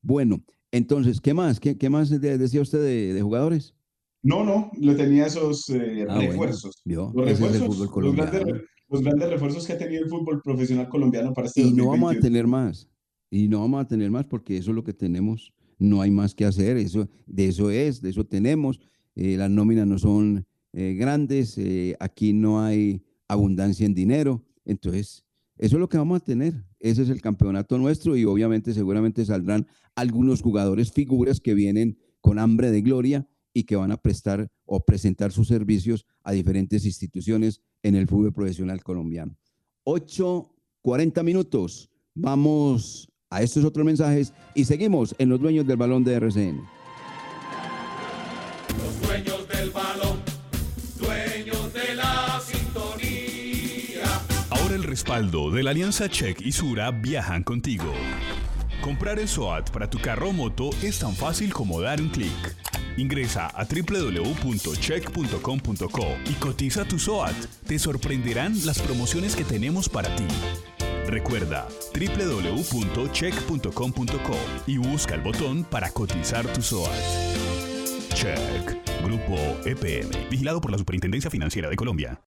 [0.00, 1.60] Bueno, entonces, ¿qué más?
[1.60, 2.82] ¿Qué, más decía usted
[3.14, 3.74] de, jugadores?
[4.22, 6.80] No, no, le tenía esos eh, ah, refuerzos.
[6.84, 11.72] los refuerzos, los grandes, refuerzos que ha tenido el fútbol profesional colombiano para este Y
[11.72, 12.88] no vamos a tener más.
[13.30, 15.52] Y no vamos a tener más porque eso es lo que tenemos.
[15.78, 16.78] No hay más que hacer.
[16.78, 18.80] Eso, de eso es, de eso tenemos.
[19.14, 21.60] Eh, las nóminas no son eh, grandes.
[22.00, 24.42] aquí no hay abundancia en dinero.
[24.64, 25.24] Entonces,
[25.62, 26.54] eso es lo que vamos a tener.
[26.80, 32.40] Ese es el campeonato nuestro y obviamente seguramente saldrán algunos jugadores figuras que vienen con
[32.40, 37.60] hambre de gloria y que van a prestar o presentar sus servicios a diferentes instituciones
[37.84, 39.36] en el fútbol profesional colombiano.
[39.84, 41.88] 8.40 minutos.
[42.12, 46.81] Vamos a estos otros mensajes y seguimos en los dueños del balón de RCN.
[55.12, 57.92] Respaldo de la Alianza Check y Sura viajan contigo.
[58.80, 62.32] Comprar el SOAT para tu carro o moto es tan fácil como dar un clic.
[62.96, 67.34] Ingresa a www.check.com.co y cotiza tu SOAT.
[67.66, 70.24] Te sorprenderán las promociones que tenemos para ti.
[71.08, 74.36] Recuerda www.check.com.co
[74.66, 76.88] y busca el botón para cotizar tu SOAT.
[78.14, 78.78] Check.
[79.04, 79.36] Grupo
[79.66, 80.30] EPM.
[80.30, 82.18] Vigilado por la Superintendencia Financiera de Colombia.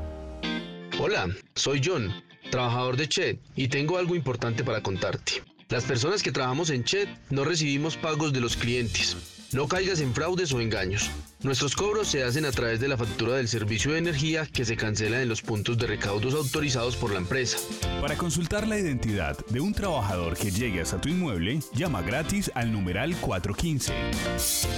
[0.99, 2.13] Hola, soy John,
[2.51, 5.43] trabajador de Chet, y tengo algo importante para contarte.
[5.69, 9.40] Las personas que trabajamos en Chet no recibimos pagos de los clientes.
[9.53, 11.11] No caigas en fraudes o engaños.
[11.41, 14.77] Nuestros cobros se hacen a través de la factura del servicio de energía que se
[14.77, 17.57] cancela en los puntos de recaudos autorizados por la empresa.
[17.99, 22.71] Para consultar la identidad de un trabajador que llegue hasta tu inmueble, llama gratis al
[22.71, 23.93] numeral 415.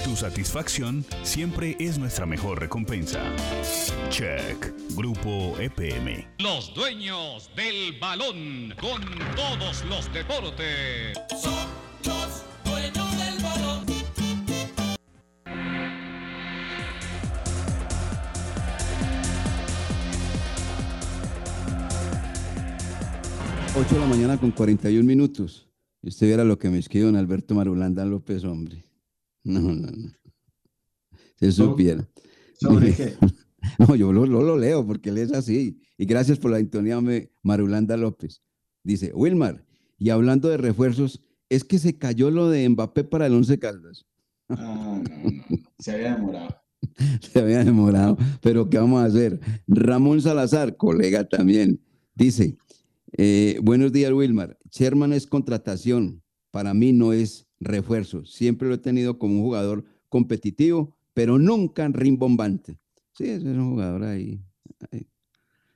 [0.05, 3.21] Tu satisfacción siempre es nuestra mejor recompensa.
[4.09, 4.73] Check.
[4.95, 6.25] Grupo EPM.
[6.39, 9.01] Los dueños del balón con
[9.35, 11.15] todos los deportes.
[11.39, 11.53] Son
[12.05, 12.52] los
[23.75, 25.67] 8 de la mañana con 41 minutos.
[26.01, 28.83] Y usted viera lo que me escribió don Alberto Marulanda López, hombre.
[29.43, 30.11] No, no, no.
[31.35, 32.07] Se supiera.
[32.59, 33.13] ¿Sobre qué?
[33.79, 35.79] No, yo lo, lo, lo leo porque él es así.
[35.97, 38.41] Y gracias por la intonía, me- Marulanda López.
[38.83, 39.65] Dice, Wilmar,
[39.97, 44.05] y hablando de refuerzos, es que se cayó lo de Mbappé para el Once Caldas.
[44.49, 45.57] Ah, no, no.
[45.79, 46.55] Se había demorado.
[47.21, 49.39] Se había demorado, pero ¿qué vamos a hacer?
[49.67, 51.79] Ramón Salazar, colega también,
[52.13, 52.57] dice,
[53.17, 58.79] eh, buenos días Wilmar, Sherman es contratación, para mí no es refuerzo, siempre lo he
[58.79, 62.79] tenido como un jugador competitivo, pero nunca rimbombante.
[63.13, 64.41] Sí, es un jugador ahí,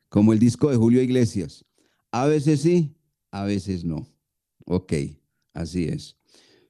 [0.09, 1.65] como el disco de Julio Iglesias,
[2.11, 2.95] a veces sí,
[3.31, 4.07] a veces no.
[4.65, 4.93] Ok,
[5.53, 6.17] así es,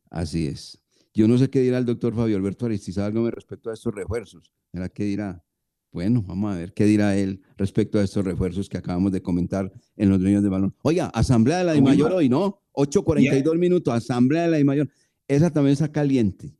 [0.09, 0.79] así es.
[1.13, 4.51] Yo no sé qué dirá el doctor Fabio Alberto Aristizábal respecto a estos refuerzos.
[4.71, 5.43] ¿Será qué dirá?
[5.91, 9.71] Bueno, vamos a ver qué dirá él respecto a estos refuerzos que acabamos de comentar
[9.95, 10.75] en los dueños de balón.
[10.83, 12.61] Oiga, Asamblea de la DIMAYOR hoy, ¿no?
[12.73, 14.89] 8.42 minutos, Asamblea de la DIMAYOR.
[15.27, 16.55] Esa también está caliente,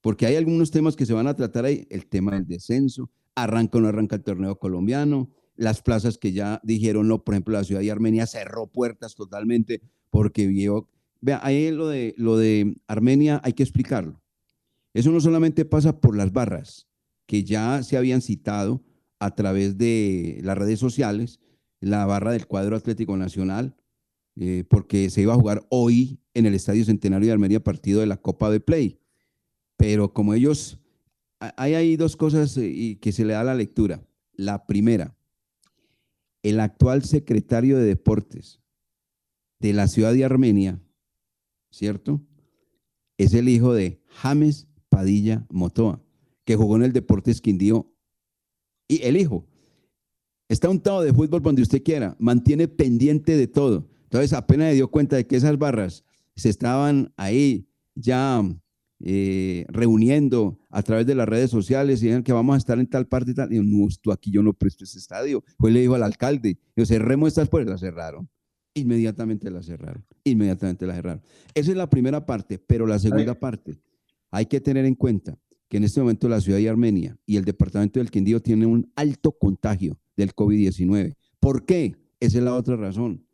[0.00, 1.86] porque hay algunos temas que se van a tratar ahí.
[1.90, 6.60] El tema del descenso, arranca o no arranca el torneo colombiano, las plazas que ya
[6.64, 10.88] dijeron no, por ejemplo, la ciudad de Armenia cerró puertas totalmente porque vio
[11.20, 14.22] Vea, ahí lo de, lo de Armenia hay que explicarlo.
[14.94, 16.88] Eso no solamente pasa por las barras,
[17.30, 18.82] que ya se habían citado
[19.20, 21.38] a través de las redes sociales,
[21.78, 23.76] la barra del cuadro Atlético Nacional,
[24.34, 28.06] eh, porque se iba a jugar hoy en el Estadio Centenario de Armenia partido de
[28.08, 28.98] la Copa de Play.
[29.76, 30.80] Pero como ellos,
[31.38, 34.04] ha- hay ahí dos cosas eh, que se le da la lectura.
[34.32, 35.16] La primera,
[36.42, 38.60] el actual secretario de Deportes
[39.60, 40.80] de la ciudad de Armenia,
[41.70, 42.20] ¿cierto?
[43.18, 46.02] Es el hijo de James Padilla Motoa,
[46.50, 47.94] que jugó en el Deportes Quindío.
[48.88, 49.46] Y el hijo
[50.48, 53.88] está untado de fútbol donde usted quiera, mantiene pendiente de todo.
[54.02, 58.42] Entonces apenas se dio cuenta de que esas barras se estaban ahí ya
[58.98, 62.88] eh, reuniendo a través de las redes sociales y dijeron que vamos a estar en
[62.88, 63.52] tal parte y tal.
[63.52, 65.44] Y yo, no, esto aquí yo no presto ese estadio.
[65.56, 68.28] Pues le dijo al alcalde, yo cerremos estas puertas, las cerraron.
[68.74, 71.22] Inmediatamente la cerraron, inmediatamente la cerraron.
[71.54, 73.78] Esa es la primera parte, pero la segunda parte,
[74.32, 75.38] hay que tener en cuenta
[75.70, 78.92] que en este momento la ciudad de Armenia y el departamento del Quindío tienen un
[78.96, 81.14] alto contagio del COVID-19.
[81.38, 81.94] ¿Por qué?
[82.18, 83.24] Esa es la otra razón.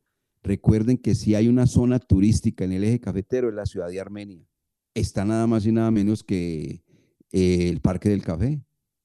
[0.43, 4.01] Recuerden que si hay una zona turística en el eje cafetero, es la ciudad de
[4.01, 4.47] Armenia.
[4.95, 6.85] Está nada más y nada menos que
[7.33, 8.63] eh, el Parque del Café.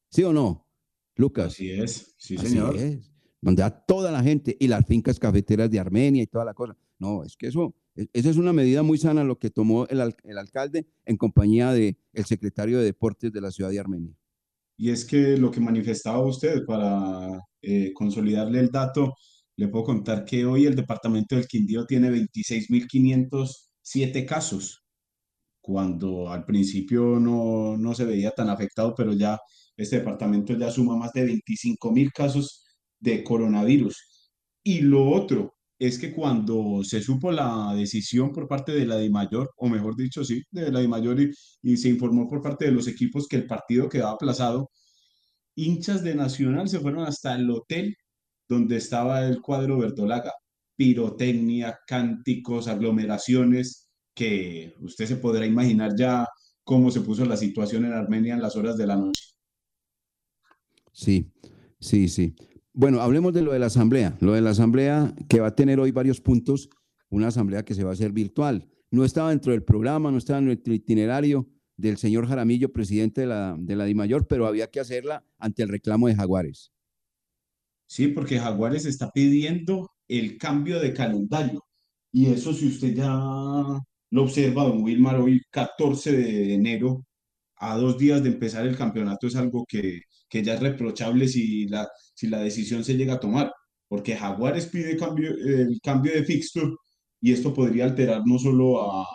[0.09, 0.67] ¿Sí o no,
[1.15, 1.53] Lucas?
[1.53, 2.75] Así es, sí, Así señor.
[2.75, 3.13] es.
[3.39, 6.77] Donde a toda la gente y las fincas cafeteras de Armenia y toda la cosa.
[6.99, 10.87] No, es que eso, esa es una medida muy sana lo que tomó el alcalde
[11.05, 14.15] en compañía del el secretario de Deportes de la ciudad de Armenia.
[14.77, 19.13] Y es que lo que manifestaba usted, para eh, consolidarle el dato,
[19.55, 24.83] le puedo contar que hoy el departamento del Quindío tiene 26.507 casos,
[25.61, 29.37] cuando al principio no, no se veía tan afectado, pero ya
[29.77, 32.65] este departamento ya suma más de 25.000 casos
[32.99, 34.31] de coronavirus.
[34.63, 39.49] Y lo otro es que cuando se supo la decisión por parte de la DIMAYOR,
[39.57, 41.31] o mejor dicho, sí, de la DIMAYOR, y,
[41.63, 44.69] y se informó por parte de los equipos que el partido quedaba aplazado,
[45.55, 47.95] hinchas de Nacional se fueron hasta el hotel
[48.47, 50.31] donde estaba el cuadro verdolaga.
[50.75, 56.27] Pirotecnia, cánticos, aglomeraciones, que usted se podrá imaginar ya
[56.63, 59.23] cómo se puso la situación en Armenia en las horas de la noche.
[60.91, 61.31] Sí,
[61.79, 62.35] sí, sí.
[62.73, 64.17] Bueno, hablemos de lo de la asamblea.
[64.21, 66.69] Lo de la asamblea que va a tener hoy varios puntos,
[67.09, 68.69] una asamblea que se va a hacer virtual.
[68.91, 73.27] No estaba dentro del programa, no estaba en el itinerario del señor Jaramillo, presidente de
[73.27, 76.71] la, de la DIMAYOR, pero había que hacerla ante el reclamo de Jaguares.
[77.87, 81.65] Sí, porque Jaguares está pidiendo el cambio de calendario.
[82.13, 83.09] Y eso, si usted ya
[84.11, 87.05] lo observa, don Wilmar, hoy 14 de enero,
[87.61, 91.67] a dos días de empezar el campeonato, es algo que, que ya es reprochable si
[91.67, 93.51] la, si la decisión se llega a tomar.
[93.87, 96.71] Porque Jaguares pide cambio, el cambio de fixture
[97.21, 99.07] y esto podría alterar no solo a,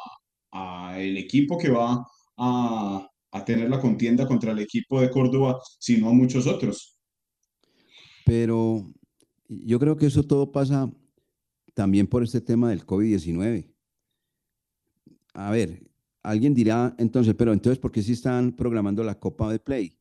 [0.52, 2.04] a el equipo que va
[2.36, 7.00] a, a tener la contienda contra el equipo de Córdoba, sino a muchos otros.
[8.24, 8.86] Pero
[9.48, 10.88] yo creo que eso todo pasa
[11.74, 13.72] también por este tema del COVID-19.
[15.34, 15.82] A ver,
[16.26, 19.96] alguien dirá entonces, pero entonces, ¿por qué sí están programando la Copa de Play?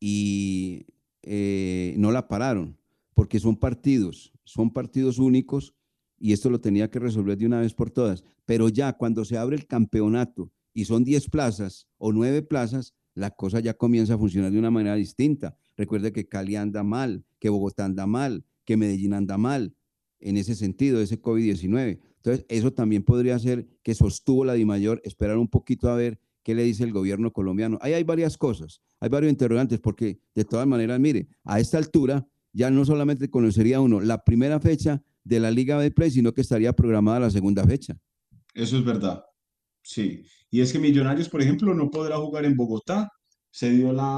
[0.00, 0.84] Y
[1.22, 2.76] eh, no la pararon,
[3.14, 5.74] porque son partidos, son partidos únicos
[6.18, 8.24] y esto lo tenía que resolver de una vez por todas.
[8.44, 13.30] Pero ya cuando se abre el campeonato y son 10 plazas o 9 plazas, la
[13.30, 15.56] cosa ya comienza a funcionar de una manera distinta.
[15.76, 19.74] Recuerde que Cali anda mal, que Bogotá anda mal, que Medellín anda mal,
[20.18, 22.00] en ese sentido, ese COVID-19.
[22.26, 26.56] Entonces, eso también podría ser que sostuvo la DIMAYOR, esperar un poquito a ver qué
[26.56, 27.78] le dice el gobierno colombiano.
[27.80, 32.26] Ahí hay varias cosas, hay varios interrogantes, porque de todas maneras, mire, a esta altura
[32.52, 36.40] ya no solamente conocería uno la primera fecha de la Liga de Play, sino que
[36.40, 37.96] estaría programada la segunda fecha.
[38.54, 39.22] Eso es verdad.
[39.82, 40.24] Sí.
[40.50, 43.08] Y es que Millonarios, por ejemplo, no podrá jugar en Bogotá.
[43.52, 44.08] Se dio la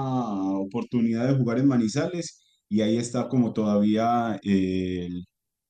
[0.55, 5.11] oportunidad de jugar en Manizales y ahí está como todavía, eh,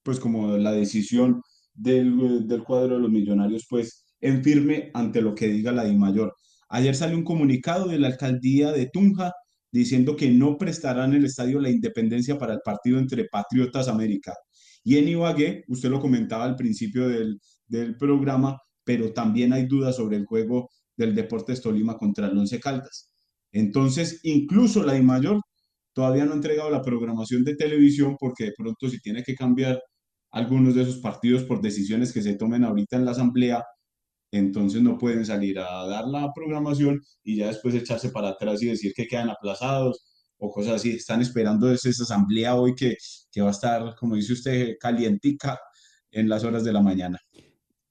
[0.05, 1.43] pues como la decisión
[1.79, 6.35] del, del cuadro de los Millonarios, pues en firme ante lo que diga la DIMAYOR.
[6.70, 9.33] Ayer salió un comunicado de la alcaldía de Tunja
[9.70, 14.35] diciendo que no prestarán el estadio La Independencia para el partido entre Patriotas América.
[14.83, 19.97] Y en Ibagué, usted lo comentaba al principio del, del programa, pero también hay dudas
[19.97, 23.11] sobre el juego del Deportes Tolima contra el Once Caldas.
[23.53, 25.41] Entonces, incluso la DIMAYOR
[25.93, 29.81] todavía no ha entregado la programación de televisión porque de pronto si tiene que cambiar
[30.31, 33.64] algunos de esos partidos por decisiones que se tomen ahorita en la asamblea,
[34.31, 38.66] entonces no pueden salir a dar la programación y ya después echarse para atrás y
[38.66, 40.05] decir que quedan aplazados
[40.37, 40.91] o cosas así.
[40.91, 42.97] Están esperando esa asamblea hoy que,
[43.33, 45.59] que va a estar, como dice usted, calientica
[46.11, 47.18] en las horas de la mañana.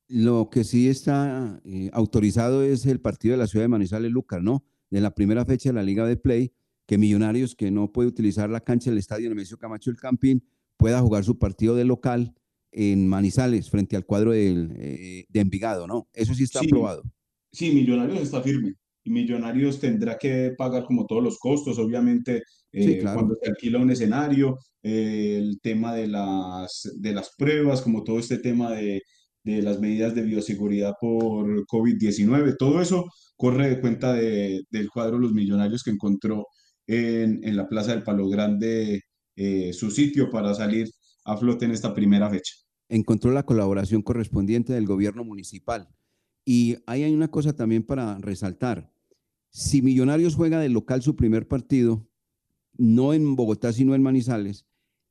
[0.08, 4.42] Lo que sí está eh, autorizado es el partido de la ciudad de Manizales, Lucas,
[4.42, 4.64] ¿no?
[4.90, 6.54] De la primera fecha de la Liga de Play,
[6.86, 11.01] que Millonarios, que no puede utilizar la cancha del estadio Nemesio Camacho el Campín, pueda
[11.01, 12.34] jugar su partido de local
[12.71, 16.07] en Manizales frente al cuadro del, eh, de Envigado, ¿no?
[16.13, 16.67] Eso sí está Sí.
[16.67, 17.03] aprobado.
[17.51, 18.73] Sí, Millonarios está firme
[19.03, 23.19] y Millonarios tendrá que pagar como todos los costos, obviamente, Sí, eh, claro.
[23.19, 28.19] cuando se alquila un escenario, eh, el tema de las, de las pruebas, como todo
[28.19, 29.01] este tema de,
[29.43, 33.05] de las medidas de bioseguridad por COVID-19, todo eso
[33.38, 36.45] corre de cuenta de- del cuadro Los Millonarios que encontró
[36.86, 39.01] en, en la Plaza del Palo Grande
[39.38, 40.92] eh, su sitio para salir
[41.24, 42.56] a flote en esta primera fecha.
[42.90, 45.90] encontró la colaboración correspondiente del gobierno municipal.
[46.44, 48.92] Y ahí hay una cosa también para resaltar.
[49.50, 52.08] Si Millonarios juega de local su primer partido,
[52.78, 54.66] no en Bogotá, sino en Manizales,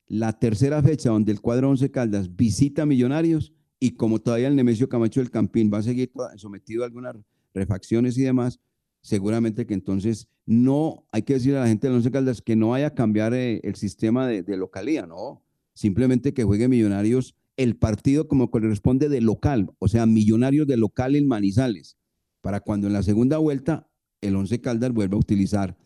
[0.09, 4.89] la tercera fecha donde el cuadro Once Caldas visita Millonarios y como todavía el Nemesio
[4.89, 7.17] Camacho del Campín va a seguir sometido a algunas
[7.55, 8.61] refacciones y demás,
[9.07, 12.71] seguramente que entonces no, hay que decirle a la gente del Once Caldas que no
[12.71, 15.45] vaya a cambiar eh, el sistema de, de localía, ¿no?
[15.77, 21.15] simplemente que juegue Millonarios el partido como corresponde de local, o sea, Millonarios de local
[21.15, 21.97] en Manizales,
[22.41, 23.89] para cuando en la segunda vuelta
[24.21, 25.79] el Once Caldas vuelva a utilizar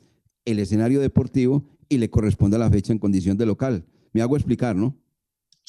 [0.44, 3.84] el escenario deportivo y le corresponda la fecha en condición de local.
[4.12, 4.96] Me hago explicar, ¿no?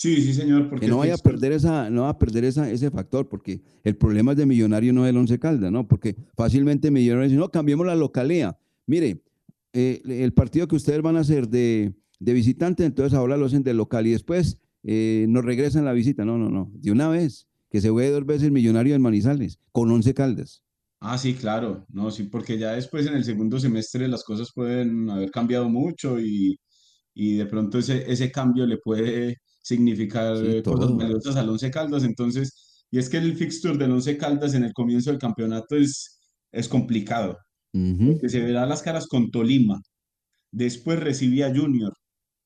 [0.02, 0.68] Sí, sí, señor.
[0.68, 3.62] Porque que no vaya a perder esa, no va a perder esa, ese factor, porque
[3.84, 5.88] el problema es de Millonario, no del Once Caldas, ¿no?
[5.88, 8.58] Porque fácilmente Millonario dice, no, cambiemos la localía.
[8.88, 9.22] Mire,
[9.74, 13.62] eh, el partido que ustedes van a hacer de, de visitante, entonces ahora lo hacen
[13.62, 16.26] de local y después eh, nos regresan la visita.
[16.26, 16.72] No, no, no.
[16.74, 20.64] De una vez, que se juegue dos veces Millonario en Manizales, con Once Caldas.
[20.99, 25.12] Ah, sí, claro, no, sí, porque ya después en el segundo semestre las cosas pueden
[25.12, 26.60] haber cambiado mucho y,
[27.14, 32.03] y de pronto ese, ese cambio le puede significar eh, cosas valiosas al Once Caldas.
[32.03, 36.20] Entonces, y es que el fixture del Once Caldas en el comienzo del campeonato es,
[36.51, 37.38] es complicado,
[37.74, 39.80] se verá las caras con Tolima,
[40.51, 41.93] después recibía Junior,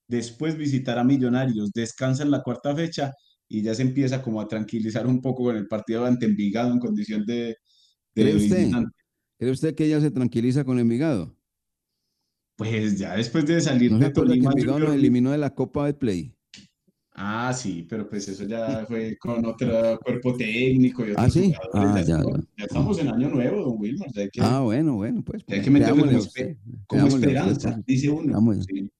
[0.07, 3.11] después visitará Millonarios, descansa en la cuarta fecha
[3.47, 6.79] y ya se empieza como a tranquilizar un poco con el partido ante Envigado en
[6.79, 7.55] condición de,
[8.13, 8.71] ¿Cree usted,
[9.37, 11.35] ¿Cree usted que ella se tranquiliza con Envigado?
[12.55, 14.51] Pues ya después de salir de Tolima.
[14.51, 16.34] Que Envigado nos eliminó de la Copa de Play.
[17.17, 21.53] Ah, sí, pero pues eso ya fue con otro cuerpo técnico y otros ah, ¿sí?
[21.73, 22.21] Ah, ya,
[22.57, 24.09] ya, estamos en año nuevo, don Wilmer.
[24.41, 25.41] ah, bueno, bueno, pues.
[25.47, 26.19] Hay que meterle
[26.87, 28.53] como, esperanza, dice uno.
[28.63, 28.91] Sí.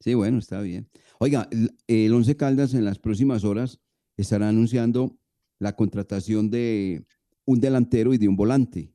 [0.00, 0.14] sí.
[0.14, 0.88] bueno, está bien.
[1.20, 1.48] Oiga,
[1.86, 3.78] el Once Caldas en las próximas horas
[4.16, 5.16] estará anunciando
[5.60, 7.04] la contratación de
[7.44, 8.90] un delantero y de un volante,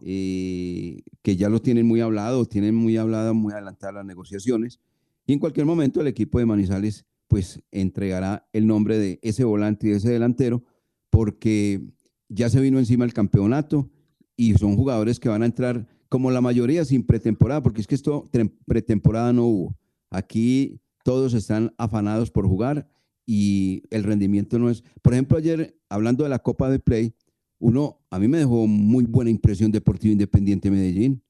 [0.00, 4.80] eh, que ya lo tienen muy hablado, tienen muy hablado, muy adelantadas las negociaciones,
[5.26, 9.86] y en cualquier momento el equipo de Manizales pues entregará el nombre de ese volante
[9.86, 10.64] y de ese delantero,
[11.10, 11.82] porque
[12.28, 13.90] ya se vino encima el campeonato
[14.36, 17.94] y son jugadores que van a entrar como la mayoría sin pretemporada, porque es que
[17.94, 18.24] esto
[18.66, 19.76] pretemporada no hubo.
[20.10, 22.90] Aquí todos están afanados por jugar
[23.26, 24.82] y el rendimiento no es.
[25.02, 27.14] Por ejemplo, ayer, hablando de la Copa de Play,
[27.58, 31.22] uno, a mí me dejó muy buena impresión Deportivo Independiente Medellín.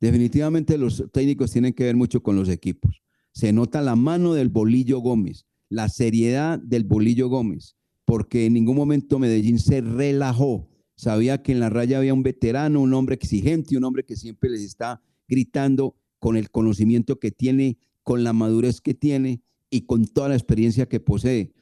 [0.00, 3.03] Definitivamente los técnicos tienen que ver mucho con los equipos.
[3.34, 8.76] Se nota la mano del Bolillo Gómez, la seriedad del Bolillo Gómez, porque en ningún
[8.76, 10.68] momento Medellín se relajó.
[10.94, 14.50] Sabía que en la raya había un veterano, un hombre exigente, un hombre que siempre
[14.50, 20.06] les está gritando con el conocimiento que tiene, con la madurez que tiene y con
[20.06, 21.52] toda la experiencia que posee.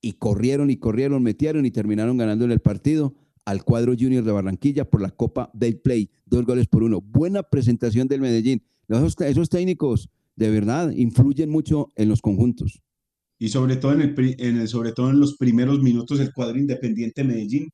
[0.00, 4.88] Y corrieron y corrieron, metieron y terminaron ganando el partido al cuadro junior de Barranquilla
[4.88, 7.00] por la Copa del Play, dos goles por uno.
[7.00, 8.62] Buena presentación del Medellín.
[8.88, 12.82] Esos, técnicos de verdad influyen mucho en los conjuntos.
[13.38, 17.68] Y sobre todo en, el, sobre todo en los primeros minutos el cuadro Independiente Medellín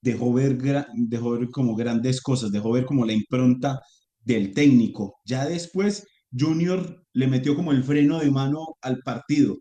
[0.00, 0.58] dejó ver,
[0.94, 3.80] dejó ver como grandes cosas, dejó ver como la impronta
[4.20, 5.16] del técnico.
[5.24, 9.58] Ya después Junior le metió como el freno de mano al partido.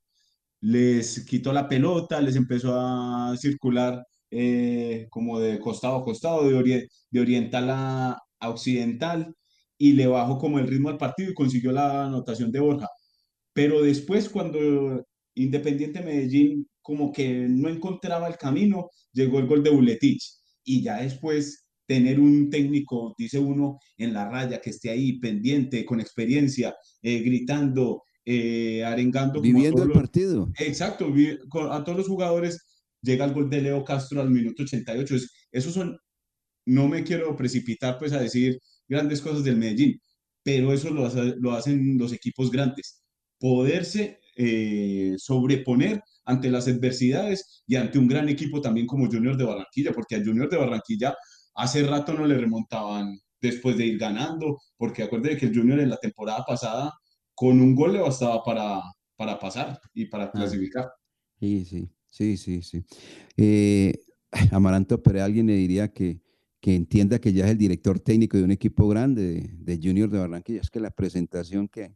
[0.62, 6.88] Les quitó la pelota, les empezó a circular eh, como de costado a costado, de,
[7.12, 9.34] de oriental a, occidental,
[9.78, 12.88] y le bajó como el ritmo al partido y consiguió la anotación de Borja.
[13.54, 15.06] Pero después, cuando
[15.36, 20.22] Independiente Medellín como que no encontraba el camino, llegó el gol de Buletich.
[20.64, 25.86] Y ya después tener un técnico, dice uno, en la raya, que esté ahí pendiente,
[25.86, 29.42] con experiencia, eh, gritando, eh, arengando.
[29.42, 30.52] Viviendo el partido.
[30.60, 31.12] Exacto,
[31.72, 32.66] a todos los jugadores
[33.02, 35.16] llega el gol de Leo Castro al minuto 88.
[35.52, 35.98] esos son,
[36.66, 38.60] no me quiero precipitar pues a decir
[38.94, 40.00] grandes cosas del Medellín,
[40.44, 43.04] pero eso lo, lo hacen los equipos grandes.
[43.40, 49.44] Poderse eh, sobreponer ante las adversidades y ante un gran equipo también como Junior de
[49.44, 51.16] Barranquilla, porque a Junior de Barranquilla
[51.56, 55.90] hace rato no le remontaban después de ir ganando, porque acuérdense que el Junior en
[55.90, 56.94] la temporada pasada
[57.36, 58.82] con un gol le bastaba para,
[59.18, 60.32] para pasar y para ah.
[60.32, 60.90] clasificar.
[61.40, 61.90] Sí, sí.
[62.14, 62.86] Sí, sí, sí.
[63.38, 63.92] Eh,
[64.52, 66.22] Amaranto, pero alguien le diría que,
[66.64, 70.20] que entienda que ya es el director técnico de un equipo grande de, Junior de
[70.20, 70.62] Barranquilla.
[70.62, 71.94] Es que la presentación que,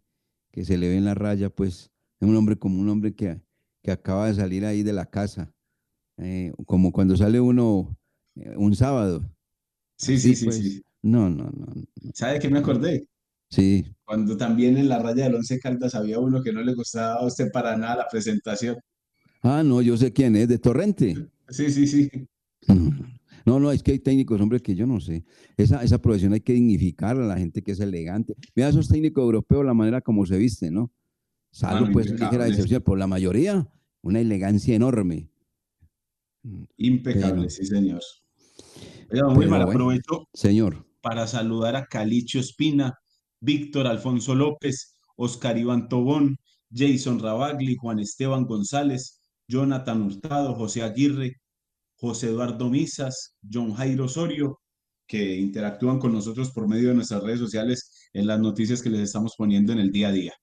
[0.51, 1.89] que, se le ve en la raya, pues
[2.19, 3.39] es un hombre como un hombre que,
[3.81, 5.53] que acaba de salir ahí de la casa.
[6.17, 7.97] Eh, como cuando sale uno
[8.35, 9.33] eh, un sábado.
[9.97, 10.83] Sí, sí, sí, pues, sí.
[11.01, 11.67] No, no, no,
[12.13, 13.07] ¿Sabe qué me acordé?
[13.49, 13.85] Sí.
[14.03, 17.25] Cuando también en la raya del Once Caldas había uno que no le gustaba a
[17.25, 18.75] usted para nada la presentación.
[19.43, 21.15] Ah, no, yo sé quién es, de Torrente.
[21.47, 22.11] Sí, sí, sí.
[22.67, 23.16] No,
[23.47, 25.23] no, es que hay técnicos, hombre, que yo no sé.
[25.55, 28.35] Esa, esa profesión hay que dignificar a la gente que es elegante.
[28.53, 30.91] Mira esos técnicos europeos, la manera como se visten, ¿no?
[31.51, 33.67] Salvo, pues, ligera excepción, por la mayoría,
[34.01, 35.29] una elegancia enorme.
[36.75, 38.01] Impecable, sí, señor.
[39.33, 40.85] muy mal, aprovecho señor.
[41.01, 42.99] para saludar a Calicho Espina,
[43.39, 46.37] Víctor Alfonso López, Oscar Iván Tobón,
[46.71, 51.37] Jason Rabagli, Juan Esteban González, Jonathan Hurtado, José Aguirre,
[51.99, 54.59] José Eduardo Misas, John Jairo Osorio,
[55.07, 59.01] que interactúan con nosotros por medio de nuestras redes sociales en las noticias que les
[59.01, 60.33] estamos poniendo en el día a día.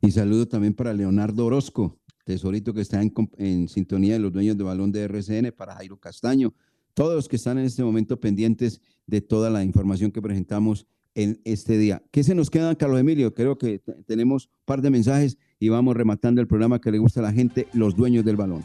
[0.00, 4.64] Y saludo también para Leonardo Orozco, tesorito que está en, sintonía de los dueños de
[4.64, 6.54] balón de RCN, para Jairo Castaño,
[6.94, 11.40] todos los que están en este momento pendientes de toda la información que presentamos en
[11.44, 12.02] este día.
[12.10, 13.34] ¿Qué se nos queda, Carlos Emilio?
[13.34, 17.20] Creo que tenemos un par de mensajes y vamos rematando el programa que le gusta
[17.20, 18.64] a la gente, los dueños del balón.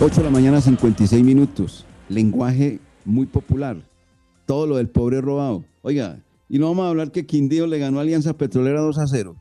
[0.00, 1.86] 8 de la mañana, 56 minutos.
[2.08, 3.76] Lenguaje muy popular.
[4.44, 5.64] Todo lo del pobre robado.
[5.82, 9.06] Oiga, y no vamos a hablar que Quindío le ganó a Alianza Petrolera 2 a
[9.06, 9.36] 0.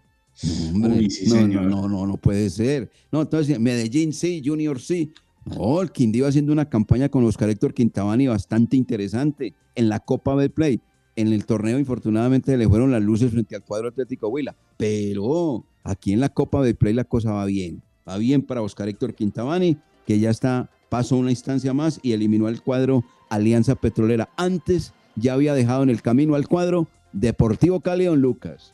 [0.74, 2.92] No, no, no, no, no puede ser.
[3.12, 5.12] No, entonces Medellín sí, Junior sí.
[5.46, 10.36] No, el Quindío haciendo una campaña con Oscar Héctor Quintabani bastante interesante en la Copa
[10.36, 10.80] B Play.
[11.16, 14.56] En el torneo, infortunadamente, le fueron las luces frente al cuadro Atlético Huila.
[14.78, 17.82] Pero aquí en la Copa Betplay la cosa va bien.
[18.08, 22.48] Va bien para Oscar Héctor Quintabani que ya está, pasó una instancia más y eliminó
[22.48, 24.30] al cuadro Alianza Petrolera.
[24.38, 28.74] Antes ya había dejado en el camino al cuadro Deportivo Cali Lucas.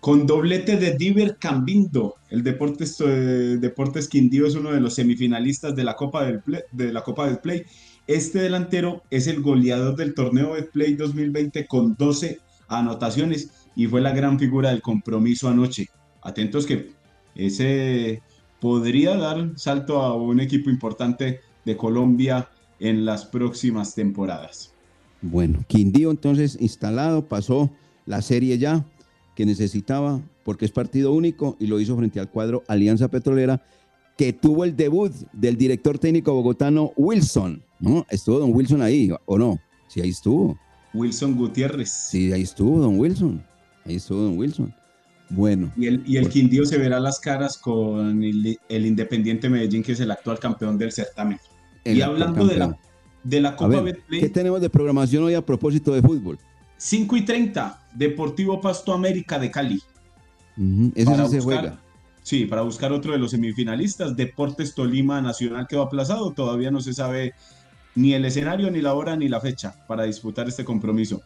[0.00, 5.76] Con doblete de Diver Cambindo, el Deportes, eh, Deportes Quindío es uno de los semifinalistas
[5.76, 7.64] de la Copa del de la Copa del Play.
[8.06, 14.00] Este delantero es el goleador del torneo de Play 2020 con 12 anotaciones y fue
[14.00, 15.90] la gran figura del compromiso anoche.
[16.22, 16.92] Atentos que
[17.34, 18.22] ese
[18.60, 22.48] podría dar salto a un equipo importante de Colombia
[22.78, 24.72] en las próximas temporadas.
[25.22, 27.70] Bueno, Quindío entonces instalado, pasó
[28.06, 28.84] la serie ya
[29.34, 33.62] que necesitaba porque es partido único y lo hizo frente al cuadro Alianza Petrolera
[34.16, 38.06] que tuvo el debut del director técnico bogotano Wilson, ¿no?
[38.10, 39.58] Estuvo don Wilson ahí, ¿o no?
[39.88, 40.58] Sí, ahí estuvo.
[40.92, 41.88] Wilson Gutiérrez.
[41.88, 43.42] Sí, ahí estuvo don Wilson.
[43.86, 44.74] Ahí estuvo don Wilson.
[45.30, 45.72] Bueno.
[45.76, 49.92] Y el, y el Quindío se verá las caras con el, el, Independiente Medellín, que
[49.92, 51.38] es el actual campeón del certamen.
[51.84, 52.78] El y hablando de la,
[53.22, 54.20] de la Copa Betplay.
[54.20, 56.38] ¿Qué tenemos de programación hoy a propósito de fútbol?
[56.76, 59.80] 5 y 30, Deportivo Pasto América de Cali.
[60.56, 60.92] Uh -huh.
[60.94, 61.78] Ese sí se juega.
[62.22, 64.16] Sí, para buscar otro de los semifinalistas.
[64.16, 66.32] Deportes Tolima Nacional quedó aplazado.
[66.32, 67.34] Todavía no se sabe
[67.94, 71.22] ni el escenario, ni la hora, ni la fecha para disputar este compromiso.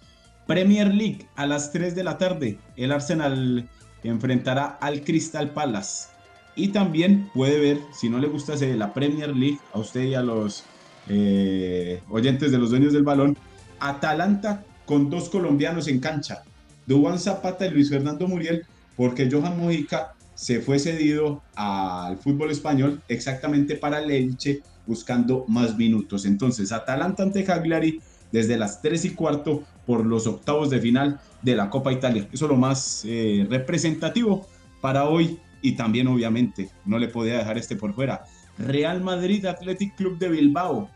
[0.46, 2.58] Premier League a las 3 de la tarde.
[2.76, 3.68] El Arsenal
[4.04, 6.08] enfrentará al Crystal Palace.
[6.56, 10.22] Y también puede ver, si no le gusta la Premier League, a usted y a
[10.22, 10.64] los
[11.08, 13.36] eh, oyentes de los dueños del balón,
[13.80, 16.44] Atalanta con dos colombianos en cancha,
[16.86, 23.02] Dubán Zapata y Luis Fernando Muriel, porque Johan Mojica se fue cedido al fútbol español
[23.08, 26.24] exactamente para el Elche buscando más minutos.
[26.26, 28.00] Entonces, Atalanta ante Cagliari
[28.32, 32.28] desde las 3 y cuarto por los octavos de final de la Copa Italia.
[32.32, 34.46] Eso es lo más eh, representativo
[34.80, 38.24] para hoy y también obviamente no le podía dejar este por fuera.
[38.58, 40.88] Real Madrid Athletic Club de Bilbao,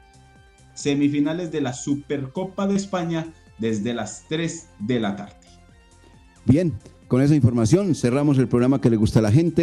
[0.75, 3.27] semifinales de la Supercopa de España
[3.59, 5.37] desde las 3 de la tarde.
[6.45, 6.75] Bien,
[7.09, 9.57] con esa información cerramos el programa que le gusta a la gente.